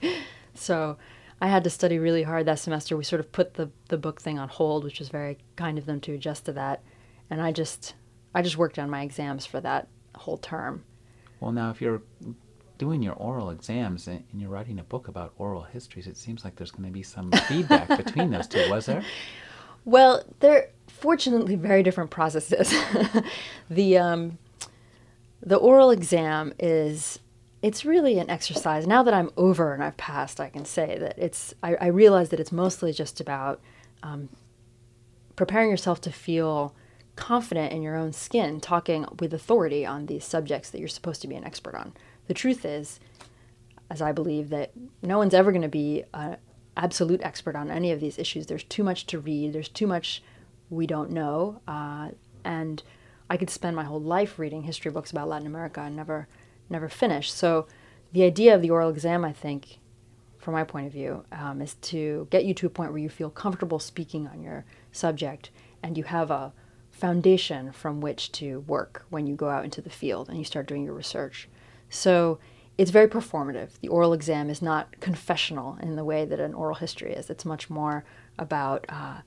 So 0.53 0.97
I 1.41 1.47
had 1.47 1.63
to 1.63 1.69
study 1.69 1.99
really 1.99 2.23
hard 2.23 2.45
that 2.45 2.59
semester. 2.59 2.97
We 2.97 3.03
sort 3.03 3.19
of 3.19 3.31
put 3.31 3.55
the 3.55 3.69
the 3.89 3.97
book 3.97 4.21
thing 4.21 4.39
on 4.39 4.49
hold, 4.49 4.83
which 4.83 4.99
was 4.99 5.09
very 5.09 5.37
kind 5.55 5.77
of 5.77 5.85
them 5.85 5.99
to 6.01 6.13
adjust 6.13 6.45
to 6.45 6.53
that, 6.53 6.83
and 7.29 7.41
I 7.41 7.51
just 7.51 7.95
I 8.33 8.41
just 8.41 8.57
worked 8.57 8.79
on 8.79 8.89
my 8.89 9.01
exams 9.01 9.45
for 9.45 9.59
that 9.61 9.87
whole 10.15 10.37
term. 10.37 10.83
Well, 11.39 11.51
now 11.51 11.69
if 11.69 11.81
you're 11.81 12.01
doing 12.77 13.01
your 13.01 13.13
oral 13.13 13.49
exams 13.49 14.07
and 14.07 14.23
you're 14.33 14.49
writing 14.49 14.79
a 14.79 14.83
book 14.83 15.07
about 15.07 15.33
oral 15.37 15.63
histories, 15.63 16.07
it 16.07 16.17
seems 16.17 16.43
like 16.43 16.55
there's 16.55 16.71
going 16.71 16.85
to 16.85 16.91
be 16.91 17.03
some 17.03 17.31
feedback 17.47 17.87
between 17.87 18.29
those 18.29 18.47
two, 18.47 18.69
was 18.69 18.85
there? 18.85 19.03
Well, 19.85 20.23
they're 20.39 20.69
fortunately 20.87 21.55
very 21.55 21.81
different 21.81 22.09
processes. 22.09 22.73
the 23.69 23.97
um, 23.97 24.37
the 25.47 25.55
oral 25.55 25.91
exam 25.91 26.53
is 26.59 27.19
it's 27.61 27.85
really 27.85 28.19
an 28.19 28.29
exercise. 28.29 28.85
Now 28.85 29.01
that 29.03 29.13
I'm 29.13 29.31
over 29.37 29.73
and 29.73 29.81
I've 29.81 29.95
passed, 29.95 30.41
I 30.41 30.49
can 30.49 30.65
say 30.65 30.97
that 30.99 31.17
it's. 31.17 31.53
I, 31.63 31.75
I 31.75 31.87
realize 31.87 32.29
that 32.29 32.39
it's 32.41 32.51
mostly 32.51 32.91
just 32.91 33.21
about 33.21 33.61
um, 34.03 34.27
preparing 35.37 35.69
yourself 35.69 36.01
to 36.01 36.11
feel 36.11 36.75
confident 37.15 37.71
in 37.71 37.81
your 37.81 37.95
own 37.95 38.11
skin 38.11 38.59
talking 38.59 39.05
with 39.19 39.33
authority 39.33 39.85
on 39.85 40.05
these 40.05 40.25
subjects 40.25 40.69
that 40.69 40.79
you're 40.79 40.87
supposed 40.89 41.21
to 41.21 41.27
be 41.27 41.35
an 41.35 41.45
expert 41.45 41.75
on. 41.75 41.93
The 42.27 42.33
truth 42.33 42.65
is, 42.65 42.99
as 43.89 44.01
I 44.01 44.11
believe, 44.11 44.49
that 44.49 44.73
no 45.01 45.17
one's 45.17 45.33
ever 45.33 45.51
going 45.51 45.61
to 45.61 45.69
be 45.69 46.03
an 46.13 46.37
absolute 46.75 47.21
expert 47.23 47.55
on 47.55 47.71
any 47.71 47.91
of 47.93 48.01
these 48.01 48.19
issues. 48.19 48.47
There's 48.47 48.65
too 48.65 48.83
much 48.83 49.07
to 49.07 49.19
read, 49.19 49.53
there's 49.53 49.69
too 49.69 49.87
much 49.87 50.21
we 50.69 50.85
don't 50.85 51.09
know. 51.09 51.61
Uh, 51.67 52.09
and 52.43 52.83
I 53.29 53.37
could 53.37 53.49
spend 53.49 53.75
my 53.75 53.83
whole 53.83 54.01
life 54.01 54.39
reading 54.39 54.63
history 54.63 54.91
books 54.91 55.11
about 55.11 55.27
Latin 55.27 55.47
America 55.47 55.81
and 55.81 55.95
never, 55.95 56.27
never 56.69 56.89
finish. 56.89 57.31
So 57.31 57.67
the 58.13 58.23
idea 58.23 58.55
of 58.55 58.61
the 58.61 58.69
oral 58.69 58.89
exam, 58.89 59.25
I 59.25 59.33
think, 59.33 59.79
from 60.37 60.53
my 60.53 60.63
point 60.63 60.87
of 60.87 60.93
view, 60.93 61.25
um, 61.31 61.61
is 61.61 61.75
to 61.75 62.27
get 62.29 62.45
you 62.45 62.53
to 62.53 62.67
a 62.67 62.69
point 62.69 62.91
where 62.91 63.01
you 63.01 63.09
feel 63.09 63.29
comfortable 63.29 63.79
speaking 63.79 64.27
on 64.27 64.41
your 64.41 64.65
subject 64.91 65.49
and 65.83 65.97
you 65.97 66.05
have 66.05 66.31
a 66.31 66.53
foundation 66.89 67.71
from 67.71 68.01
which 68.01 68.31
to 68.31 68.61
work 68.61 69.05
when 69.09 69.27
you 69.27 69.35
go 69.35 69.49
out 69.49 69.65
into 69.65 69.81
the 69.81 69.89
field 69.89 70.29
and 70.29 70.37
you 70.37 70.43
start 70.43 70.67
doing 70.67 70.83
your 70.83 70.93
research. 70.93 71.47
So 71.89 72.39
it's 72.77 72.91
very 72.91 73.07
performative. 73.07 73.79
The 73.81 73.87
oral 73.87 74.13
exam 74.13 74.49
is 74.49 74.61
not 74.61 74.99
confessional 74.99 75.77
in 75.81 75.95
the 75.95 76.05
way 76.05 76.25
that 76.25 76.39
an 76.39 76.53
oral 76.53 76.75
history 76.75 77.13
is. 77.13 77.29
It's 77.29 77.45
much 77.45 77.69
more 77.69 78.05
about 78.39 78.85
uh, 78.89 79.17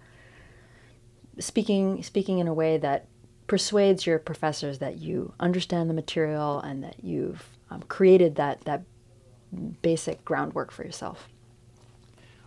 speaking 1.39 2.03
speaking 2.03 2.39
in 2.39 2.49
a 2.49 2.55
way 2.55 2.79
that 2.79 3.07
persuades 3.51 4.07
your 4.07 4.17
professors 4.21 4.79
that 4.79 4.99
you 4.99 5.35
understand 5.41 5.91
the 5.91 5.95
material 5.95 6.61
and 6.61 6.85
that 6.85 7.03
you've 7.03 7.45
um, 7.69 7.83
created 7.83 8.37
that 8.37 8.61
that 8.61 8.81
basic 9.83 10.25
groundwork 10.25 10.71
for 10.71 10.85
yourself. 10.85 11.29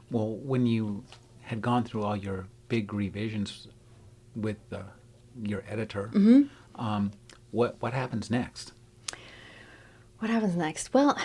Well, 0.10 0.38
when 0.38 0.66
you 0.66 1.04
had 1.42 1.62
gone 1.62 1.84
through 1.84 2.04
all 2.04 2.16
your 2.16 2.48
big 2.70 2.94
revisions 2.94 3.68
with 4.34 4.56
the 4.70 4.86
your 5.44 5.66
editor. 5.68 6.10
Mm-hmm. 6.14 6.82
Um, 6.82 7.12
what 7.52 7.76
what 7.82 7.92
happens 7.92 8.32
next? 8.32 8.72
What 10.20 10.32
happens 10.32 10.56
next? 10.56 10.94
Well, 10.94 11.18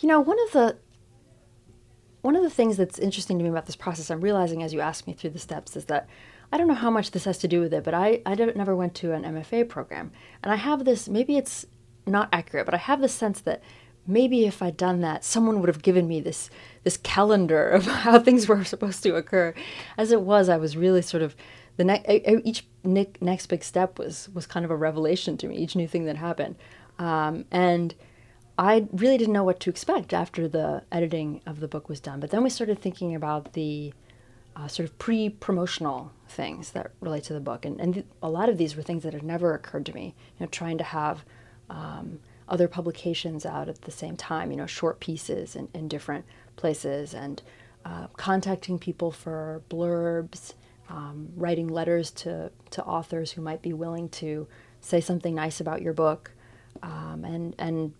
you 0.00 0.08
know, 0.08 0.18
one 0.18 0.38
of 0.46 0.52
the 0.52 0.78
one 2.22 2.34
of 2.34 2.42
the 2.42 2.50
things 2.50 2.76
that's 2.76 2.98
interesting 2.98 3.38
to 3.38 3.44
me 3.44 3.50
about 3.50 3.66
this 3.66 3.76
process, 3.76 4.10
I'm 4.10 4.20
realizing 4.20 4.64
as 4.64 4.74
you 4.74 4.80
ask 4.80 5.06
me 5.06 5.12
through 5.12 5.30
the 5.30 5.38
steps, 5.38 5.76
is 5.76 5.84
that 5.84 6.08
I 6.52 6.58
don't 6.58 6.68
know 6.68 6.74
how 6.74 6.90
much 6.90 7.12
this 7.12 7.24
has 7.24 7.38
to 7.38 7.48
do 7.48 7.60
with 7.60 7.72
it, 7.72 7.82
but 7.82 7.94
I, 7.94 8.20
I 8.26 8.34
never 8.34 8.76
went 8.76 8.94
to 8.96 9.12
an 9.12 9.24
MFA 9.24 9.68
program. 9.68 10.12
And 10.42 10.52
I 10.52 10.56
have 10.56 10.84
this, 10.84 11.08
maybe 11.08 11.38
it's 11.38 11.64
not 12.06 12.28
accurate, 12.32 12.66
but 12.66 12.74
I 12.74 12.78
have 12.78 13.00
this 13.00 13.14
sense 13.14 13.40
that 13.40 13.62
maybe 14.06 14.44
if 14.44 14.62
I'd 14.62 14.76
done 14.76 15.00
that, 15.00 15.24
someone 15.24 15.60
would 15.60 15.68
have 15.68 15.82
given 15.82 16.06
me 16.06 16.20
this 16.20 16.50
this 16.84 16.96
calendar 16.98 17.68
of 17.70 17.86
how 17.86 18.18
things 18.18 18.48
were 18.48 18.64
supposed 18.64 19.02
to 19.04 19.16
occur. 19.16 19.54
As 19.96 20.12
it 20.12 20.22
was, 20.22 20.48
I 20.48 20.56
was 20.56 20.76
really 20.76 21.02
sort 21.02 21.22
of 21.22 21.34
the 21.76 22.40
each 22.44 22.66
next 22.84 23.46
big 23.46 23.64
step 23.64 23.98
was 23.98 24.28
was 24.34 24.46
kind 24.46 24.64
of 24.64 24.70
a 24.70 24.76
revelation 24.76 25.36
to 25.38 25.48
me. 25.48 25.56
Each 25.56 25.74
new 25.74 25.88
thing 25.88 26.04
that 26.04 26.16
happened, 26.16 26.56
um, 26.98 27.46
and 27.50 27.94
I 28.58 28.86
really 28.92 29.16
didn't 29.16 29.32
know 29.32 29.44
what 29.44 29.60
to 29.60 29.70
expect 29.70 30.12
after 30.12 30.46
the 30.46 30.82
editing 30.92 31.40
of 31.46 31.60
the 31.60 31.68
book 31.68 31.88
was 31.88 32.00
done. 32.00 32.20
But 32.20 32.30
then 32.30 32.42
we 32.42 32.50
started 32.50 32.80
thinking 32.80 33.14
about 33.14 33.54
the 33.54 33.94
uh, 34.56 34.68
sort 34.68 34.88
of 34.88 34.98
pre-promotional 34.98 36.12
things 36.28 36.72
that 36.72 36.92
relate 37.00 37.24
to 37.24 37.32
the 37.32 37.40
book, 37.40 37.64
and 37.64 37.80
and 37.80 37.94
th- 37.94 38.06
a 38.22 38.30
lot 38.30 38.48
of 38.48 38.58
these 38.58 38.76
were 38.76 38.82
things 38.82 39.02
that 39.02 39.14
had 39.14 39.22
never 39.22 39.54
occurred 39.54 39.86
to 39.86 39.94
me. 39.94 40.14
You 40.38 40.44
know, 40.44 40.50
trying 40.50 40.78
to 40.78 40.84
have 40.84 41.24
um, 41.70 42.20
other 42.48 42.68
publications 42.68 43.46
out 43.46 43.68
at 43.68 43.82
the 43.82 43.90
same 43.90 44.16
time. 44.16 44.50
You 44.50 44.58
know, 44.58 44.66
short 44.66 45.00
pieces 45.00 45.56
in, 45.56 45.68
in 45.74 45.88
different 45.88 46.24
places, 46.56 47.14
and 47.14 47.42
uh, 47.84 48.08
contacting 48.16 48.78
people 48.78 49.10
for 49.10 49.62
blurbs 49.70 50.54
um, 50.92 51.30
writing 51.36 51.68
letters 51.68 52.10
to, 52.10 52.50
to 52.70 52.84
authors 52.84 53.32
who 53.32 53.40
might 53.40 53.62
be 53.62 53.72
willing 53.72 54.08
to 54.10 54.46
say 54.80 55.00
something 55.00 55.34
nice 55.34 55.60
about 55.60 55.80
your 55.80 55.92
book, 55.92 56.32
um, 56.82 57.24
and 57.24 57.54
and 57.58 57.94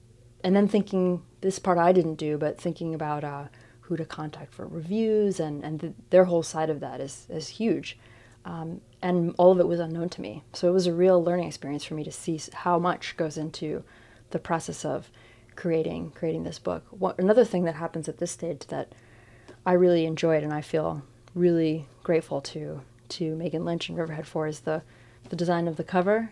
and 0.45 0.57
then 0.57 0.69
thinking 0.69 1.23
this 1.41 1.59
part 1.59 1.79
I 1.79 1.93
didn't 1.93 2.17
do, 2.17 2.37
but 2.37 2.61
thinking 2.61 2.95
about 2.95 3.25
uh, 3.25 3.45
who 3.93 3.97
to 3.99 4.05
contact 4.05 4.55
for 4.55 4.67
reviews 4.67 5.39
and 5.39 5.63
and 5.65 5.81
the, 5.81 5.93
their 6.11 6.25
whole 6.25 6.43
side 6.43 6.71
of 6.71 6.81
that 6.81 7.01
is 7.01 7.27
is 7.29 7.49
huge. 7.49 7.99
Um, 8.45 8.81
and 9.01 9.35
all 9.39 9.53
of 9.53 9.61
it 9.61 9.69
was 9.69 9.79
unknown 9.79 10.09
to 10.11 10.21
me. 10.21 10.43
So 10.53 10.69
it 10.69 10.73
was 10.73 10.89
a 10.89 10.93
real 10.93 11.23
learning 11.23 11.47
experience 11.47 11.85
for 11.85 11.95
me 11.95 12.03
to 12.03 12.11
see 12.11 12.41
how 12.53 12.79
much 12.79 13.17
goes 13.17 13.37
into 13.37 13.85
the 14.31 14.41
process 14.41 14.85
of 14.85 15.11
creating 15.55 16.13
creating 16.13 16.45
this 16.45 16.59
book. 16.59 16.85
What, 16.91 17.19
another 17.19 17.45
thing 17.45 17.65
that 17.65 17.77
happens 17.77 18.09
at 18.09 18.19
this 18.19 18.31
stage 18.31 18.67
that 18.69 18.95
I 19.65 19.75
really 19.75 20.07
enjoyed 20.07 20.43
and 20.43 20.53
I 20.53 20.61
feel 20.61 21.03
really 21.35 21.87
grateful 22.03 22.41
to 22.41 22.81
to 23.11 23.37
Megan 23.37 23.65
Lynch 23.65 23.89
and 23.89 23.99
Riverhead 23.99 24.27
for 24.27 24.47
is 24.47 24.61
the 24.61 24.83
the 25.29 25.37
design 25.37 25.69
of 25.69 25.77
the 25.77 25.85
cover. 25.85 26.31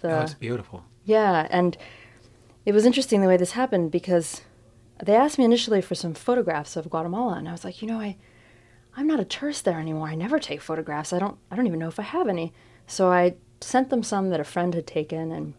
The, 0.00 0.18
oh, 0.18 0.20
it's 0.20 0.34
beautiful. 0.34 0.84
Yeah, 1.04 1.46
and 1.50 1.76
it 2.64 2.72
was 2.72 2.86
interesting 2.86 3.20
the 3.20 3.28
way 3.28 3.36
this 3.36 3.52
happened 3.52 3.90
because 3.90 4.42
they 5.06 5.16
asked 5.16 5.38
me 5.38 5.44
initially 5.44 5.80
for 5.80 5.94
some 5.94 6.14
photographs 6.14 6.76
of 6.76 6.88
Guatemala, 6.88 7.34
and 7.34 7.48
I 7.48 7.52
was 7.52 7.64
like, 7.64 7.82
you 7.82 7.88
know, 7.88 8.00
I 8.00 8.16
I'm 8.96 9.06
not 9.06 9.20
a 9.20 9.24
tourist 9.24 9.64
there 9.64 9.80
anymore. 9.80 10.08
I 10.08 10.14
never 10.14 10.38
take 10.38 10.60
photographs. 10.60 11.12
I 11.12 11.18
don't 11.18 11.38
I 11.50 11.56
don't 11.56 11.66
even 11.66 11.78
know 11.78 11.88
if 11.88 11.98
I 11.98 12.04
have 12.04 12.28
any. 12.28 12.52
So 12.86 13.10
I 13.10 13.34
sent 13.60 13.90
them 13.90 14.02
some 14.02 14.30
that 14.30 14.40
a 14.40 14.44
friend 14.44 14.74
had 14.74 14.86
taken 14.86 15.32
and 15.32 15.54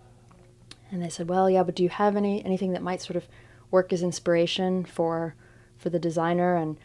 and 0.91 1.01
they 1.01 1.09
said, 1.09 1.27
"Well, 1.27 1.49
yeah, 1.49 1.63
but 1.63 1.75
do 1.75 1.83
you 1.83 1.89
have 1.89 2.15
any 2.15 2.43
anything 2.45 2.71
that 2.73 2.83
might 2.83 3.01
sort 3.01 3.17
of 3.17 3.27
work 3.71 3.91
as 3.91 4.03
inspiration 4.03 4.85
for 4.85 5.35
for 5.77 5.89
the 5.89 5.99
designer?" 5.99 6.55
And 6.55 6.77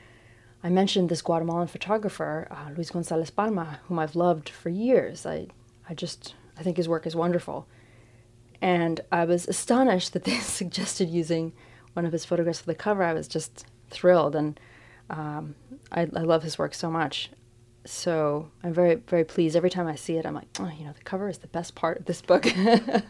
I 0.65 0.71
mentioned 0.71 1.11
this 1.11 1.23
Guatemalan 1.23 1.69
photographer, 1.69 2.49
uh, 2.51 2.71
Luis 2.75 2.91
Gonzalez 2.91 3.31
Palma, 3.31 3.81
whom 3.87 3.99
I've 3.99 4.17
loved 4.17 4.49
for 4.49 4.71
years. 4.71 5.27
I 5.27 5.49
I 5.89 5.95
just 5.95 6.35
I 6.59 6.63
think 6.63 6.77
his 6.77 6.89
work 6.89 7.07
is 7.07 7.15
wonderful. 7.15 7.67
And 8.61 9.03
I 9.13 9.25
was 9.27 9.47
astonished 9.47 10.13
that 10.15 10.25
they 10.25 10.39
suggested 10.41 11.09
using 11.09 11.53
one 11.99 12.07
of 12.07 12.13
his 12.13 12.25
photographs 12.25 12.61
for 12.61 12.67
the 12.67 12.77
cover. 12.77 13.03
I 13.03 13.13
was 13.13 13.27
just 13.27 13.67
thrilled, 13.91 14.37
and 14.37 14.61
um, 15.11 15.57
I, 15.91 16.03
I 16.03 16.21
love 16.21 16.45
his 16.45 16.57
work 16.57 16.73
so 16.73 16.89
much. 16.89 17.29
So 17.85 18.51
I'm 18.63 18.73
very, 18.73 18.95
very 18.95 19.25
pleased. 19.25 19.57
Every 19.57 19.69
time 19.69 19.89
I 19.89 19.97
see 19.97 20.17
it, 20.17 20.25
I'm 20.25 20.35
like, 20.37 20.47
oh, 20.61 20.71
you 20.79 20.85
know, 20.85 20.93
the 20.93 21.03
cover 21.03 21.29
is 21.29 21.39
the 21.39 21.49
best 21.49 21.75
part 21.75 21.99
of 21.99 22.05
this 22.05 22.23
book. 22.23 22.47
uh, 22.47 23.01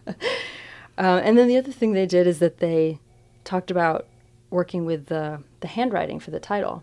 and 0.96 1.36
then 1.36 1.48
the 1.48 1.58
other 1.58 1.70
thing 1.70 1.92
they 1.92 2.06
did 2.06 2.26
is 2.26 2.38
that 2.38 2.60
they 2.60 2.98
talked 3.44 3.70
about 3.70 4.06
working 4.48 4.86
with 4.86 5.06
the, 5.06 5.42
the 5.60 5.68
handwriting 5.68 6.18
for 6.18 6.30
the 6.30 6.40
title. 6.40 6.82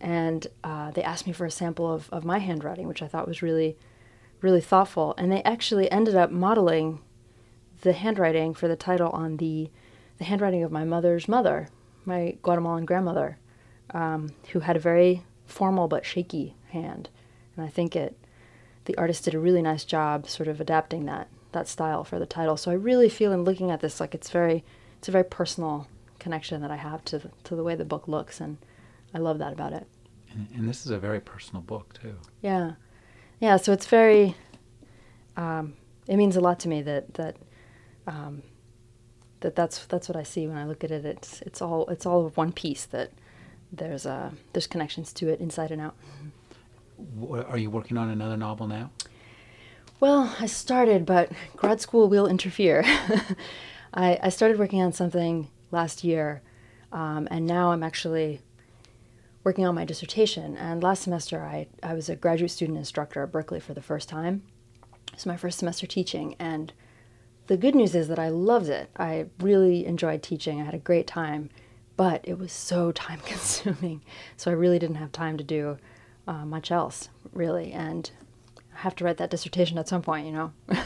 And 0.00 0.48
uh, 0.64 0.90
they 0.90 1.02
asked 1.04 1.28
me 1.28 1.32
for 1.32 1.46
a 1.46 1.50
sample 1.50 1.92
of, 1.92 2.10
of 2.10 2.24
my 2.24 2.38
handwriting, 2.38 2.88
which 2.88 3.02
I 3.02 3.06
thought 3.06 3.28
was 3.28 3.40
really, 3.40 3.76
really 4.40 4.60
thoughtful. 4.60 5.14
And 5.16 5.30
they 5.30 5.44
actually 5.44 5.88
ended 5.92 6.16
up 6.16 6.32
modeling 6.32 6.98
the 7.82 7.92
handwriting 7.92 8.52
for 8.52 8.66
the 8.66 8.74
title 8.74 9.10
on 9.10 9.36
the, 9.36 9.70
the 10.20 10.26
handwriting 10.26 10.62
of 10.62 10.70
my 10.70 10.84
mother's 10.84 11.28
mother, 11.28 11.66
my 12.04 12.36
Guatemalan 12.42 12.84
grandmother, 12.84 13.38
um, 13.94 14.28
who 14.52 14.60
had 14.60 14.76
a 14.76 14.80
very 14.80 15.24
formal 15.46 15.88
but 15.88 16.04
shaky 16.04 16.54
hand. 16.68 17.08
And 17.56 17.64
I 17.64 17.70
think 17.70 17.96
it, 17.96 18.18
the 18.84 18.94
artist 18.98 19.24
did 19.24 19.34
a 19.34 19.38
really 19.40 19.62
nice 19.62 19.86
job 19.86 20.28
sort 20.28 20.46
of 20.46 20.60
adapting 20.60 21.06
that, 21.06 21.28
that 21.52 21.68
style 21.68 22.04
for 22.04 22.18
the 22.18 22.26
title. 22.26 22.58
So 22.58 22.70
I 22.70 22.74
really 22.74 23.08
feel 23.08 23.32
in 23.32 23.44
looking 23.44 23.70
at 23.70 23.80
this 23.80 23.98
like 23.98 24.14
it's 24.14 24.28
very, 24.28 24.62
it's 24.98 25.08
a 25.08 25.10
very 25.10 25.24
personal 25.24 25.88
connection 26.18 26.60
that 26.60 26.70
I 26.70 26.76
have 26.76 27.02
to 27.06 27.18
the, 27.18 27.30
to 27.44 27.56
the 27.56 27.64
way 27.64 27.74
the 27.74 27.86
book 27.86 28.06
looks, 28.06 28.42
and 28.42 28.58
I 29.14 29.18
love 29.20 29.38
that 29.38 29.54
about 29.54 29.72
it. 29.72 29.86
And, 30.32 30.48
and 30.54 30.68
this 30.68 30.84
is 30.84 30.92
a 30.92 30.98
very 30.98 31.18
personal 31.18 31.62
book 31.62 31.94
too. 31.94 32.14
Yeah, 32.42 32.72
yeah. 33.38 33.56
So 33.56 33.72
it's 33.72 33.86
very, 33.86 34.36
um, 35.38 35.72
it 36.06 36.16
means 36.16 36.36
a 36.36 36.42
lot 36.42 36.60
to 36.60 36.68
me 36.68 36.82
that 36.82 37.14
that 37.14 37.36
um, 38.06 38.42
that 39.40 39.56
that's 39.56 39.86
that's 39.86 40.08
what 40.08 40.16
I 40.16 40.22
see 40.22 40.46
when 40.46 40.56
I 40.56 40.64
look 40.64 40.84
at 40.84 40.90
it. 40.90 41.04
It's 41.04 41.42
it's 41.42 41.60
all 41.62 41.86
it's 41.88 42.06
all 42.06 42.30
one 42.34 42.52
piece 42.52 42.84
that 42.86 43.10
there's 43.72 44.06
uh, 44.06 44.30
there's 44.52 44.66
connections 44.66 45.12
to 45.14 45.28
it 45.28 45.40
inside 45.40 45.70
and 45.70 45.80
out. 45.80 45.94
Are 47.48 47.58
you 47.58 47.70
working 47.70 47.96
on 47.96 48.10
another 48.10 48.36
novel 48.36 48.66
now? 48.66 48.90
Well, 50.00 50.34
I 50.40 50.46
started, 50.46 51.04
but 51.04 51.30
grad 51.56 51.80
school 51.80 52.08
will 52.08 52.26
interfere. 52.26 52.82
I, 53.94 54.18
I 54.22 54.28
started 54.30 54.58
working 54.58 54.80
on 54.80 54.92
something 54.92 55.48
last 55.70 56.04
year, 56.04 56.40
um, 56.90 57.28
and 57.30 57.46
now 57.46 57.72
I'm 57.72 57.82
actually 57.82 58.40
working 59.44 59.66
on 59.66 59.74
my 59.74 59.84
dissertation. 59.84 60.56
And 60.56 60.82
last 60.82 61.02
semester, 61.02 61.42
I, 61.42 61.66
I 61.82 61.94
was 61.94 62.08
a 62.08 62.16
graduate 62.16 62.50
student 62.50 62.78
instructor 62.78 63.22
at 63.22 63.32
Berkeley 63.32 63.60
for 63.60 63.74
the 63.74 63.82
first 63.82 64.08
time. 64.08 64.42
It's 65.12 65.26
my 65.26 65.36
first 65.36 65.58
semester 65.58 65.86
teaching, 65.86 66.34
and 66.38 66.72
the 67.50 67.56
good 67.56 67.74
news 67.74 67.96
is 67.96 68.06
that 68.06 68.20
I 68.20 68.28
loved 68.28 68.68
it. 68.68 68.90
I 68.96 69.26
really 69.40 69.84
enjoyed 69.84 70.22
teaching. 70.22 70.60
I 70.60 70.64
had 70.64 70.72
a 70.72 70.78
great 70.78 71.08
time, 71.08 71.50
but 71.96 72.20
it 72.22 72.38
was 72.38 72.52
so 72.52 72.92
time 73.06 73.18
consuming. 73.24 74.02
So 74.36 74.52
I 74.52 74.54
really 74.54 74.78
didn't 74.78 74.96
have 74.96 75.10
time 75.10 75.36
to 75.36 75.42
do 75.42 75.76
uh, 76.28 76.44
much 76.44 76.70
else, 76.70 77.08
really. 77.32 77.72
And 77.72 78.08
I 78.72 78.78
have 78.82 78.94
to 78.96 79.04
write 79.04 79.16
that 79.16 79.30
dissertation 79.30 79.78
at 79.78 79.88
some 79.88 80.00
point, 80.00 80.26
you 80.26 80.32
know? 80.32 80.52
so 80.70 80.76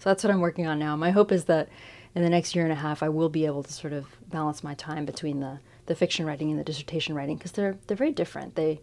that's 0.00 0.24
what 0.24 0.30
I'm 0.30 0.40
working 0.40 0.66
on 0.66 0.78
now. 0.78 0.96
My 0.96 1.10
hope 1.10 1.30
is 1.30 1.44
that 1.44 1.68
in 2.14 2.22
the 2.22 2.30
next 2.30 2.56
year 2.56 2.64
and 2.64 2.72
a 2.72 2.76
half, 2.76 3.02
I 3.02 3.10
will 3.10 3.28
be 3.28 3.44
able 3.44 3.62
to 3.62 3.72
sort 3.72 3.92
of 3.92 4.06
balance 4.30 4.64
my 4.64 4.72
time 4.72 5.04
between 5.04 5.40
the, 5.40 5.60
the 5.84 5.94
fiction 5.94 6.24
writing 6.24 6.48
and 6.48 6.58
the 6.58 6.64
dissertation 6.64 7.14
writing 7.14 7.36
because 7.36 7.52
they're, 7.52 7.76
they're 7.86 7.98
very 7.98 8.12
different. 8.12 8.54
They, 8.54 8.80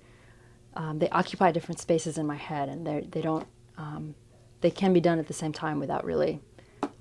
um, 0.76 1.00
they 1.00 1.10
occupy 1.10 1.52
different 1.52 1.80
spaces 1.80 2.20
in 2.20 2.28
my 2.28 2.36
head 2.36 2.70
and 2.70 2.86
they 2.86 3.22
don't, 3.22 3.48
um, 3.80 4.14
they 4.62 4.70
can 4.70 4.94
be 4.94 5.02
done 5.02 5.18
at 5.18 5.26
the 5.26 5.34
same 5.34 5.54
time 5.54 5.80
without 5.80 6.06
really 6.06 6.40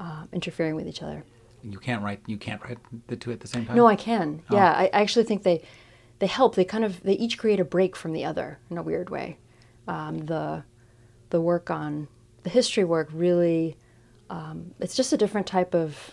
uh, 0.00 0.24
interfering 0.32 0.74
with 0.74 0.86
each 0.86 1.02
other. 1.02 1.24
You 1.62 1.78
can't 1.78 2.02
write. 2.02 2.20
You 2.26 2.36
can't 2.36 2.62
write 2.62 2.78
the 3.06 3.16
two 3.16 3.32
at 3.32 3.40
the 3.40 3.48
same 3.48 3.64
time. 3.64 3.76
No, 3.76 3.86
I 3.86 3.96
can. 3.96 4.42
Oh. 4.50 4.56
Yeah, 4.56 4.70
I, 4.70 4.84
I 4.92 5.00
actually 5.00 5.24
think 5.24 5.42
they 5.42 5.62
they 6.18 6.26
help. 6.26 6.54
They 6.54 6.64
kind 6.64 6.84
of 6.84 7.02
they 7.02 7.14
each 7.14 7.38
create 7.38 7.60
a 7.60 7.64
break 7.64 7.96
from 7.96 8.12
the 8.12 8.24
other 8.24 8.58
in 8.70 8.76
a 8.76 8.82
weird 8.82 9.08
way. 9.10 9.38
Um, 9.88 10.26
the 10.26 10.64
the 11.30 11.40
work 11.40 11.70
on 11.70 12.08
the 12.42 12.50
history 12.50 12.84
work 12.84 13.08
really 13.12 13.76
um, 14.30 14.74
it's 14.80 14.96
just 14.96 15.12
a 15.12 15.16
different 15.16 15.46
type 15.46 15.74
of 15.74 16.12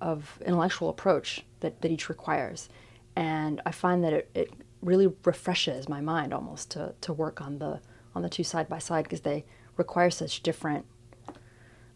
of 0.00 0.40
intellectual 0.46 0.88
approach 0.88 1.44
that, 1.60 1.80
that 1.82 1.90
each 1.90 2.08
requires, 2.08 2.68
and 3.16 3.60
I 3.66 3.72
find 3.72 4.04
that 4.04 4.12
it, 4.12 4.30
it 4.34 4.52
really 4.80 5.12
refreshes 5.24 5.88
my 5.88 6.00
mind 6.00 6.32
almost 6.32 6.70
to, 6.72 6.94
to 7.00 7.12
work 7.12 7.40
on 7.40 7.58
the 7.58 7.80
on 8.14 8.22
the 8.22 8.28
two 8.28 8.44
side 8.44 8.68
by 8.68 8.78
side 8.78 9.04
because 9.04 9.22
they 9.22 9.44
require 9.76 10.10
such 10.10 10.42
different 10.42 10.86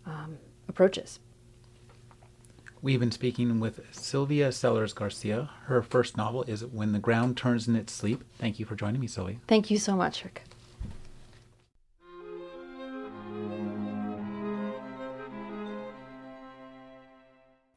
um, 0.04 0.38
approaches. 0.72 1.20
We've 2.80 2.98
been 2.98 3.12
speaking 3.12 3.60
with 3.60 3.80
Sylvia 3.92 4.50
Sellers 4.50 4.92
Garcia. 4.92 5.50
Her 5.66 5.82
first 5.82 6.16
novel 6.16 6.42
is 6.44 6.64
When 6.64 6.92
the 6.92 6.98
Ground 6.98 7.36
Turns 7.36 7.68
in 7.68 7.76
Its 7.76 7.92
Sleep. 7.92 8.24
Thank 8.38 8.58
you 8.58 8.64
for 8.64 8.74
joining 8.74 9.00
me, 9.00 9.06
Sylvia. 9.06 9.36
Thank 9.46 9.70
you 9.70 9.78
so 9.78 9.94
much, 9.94 10.24
Rick. 10.24 10.42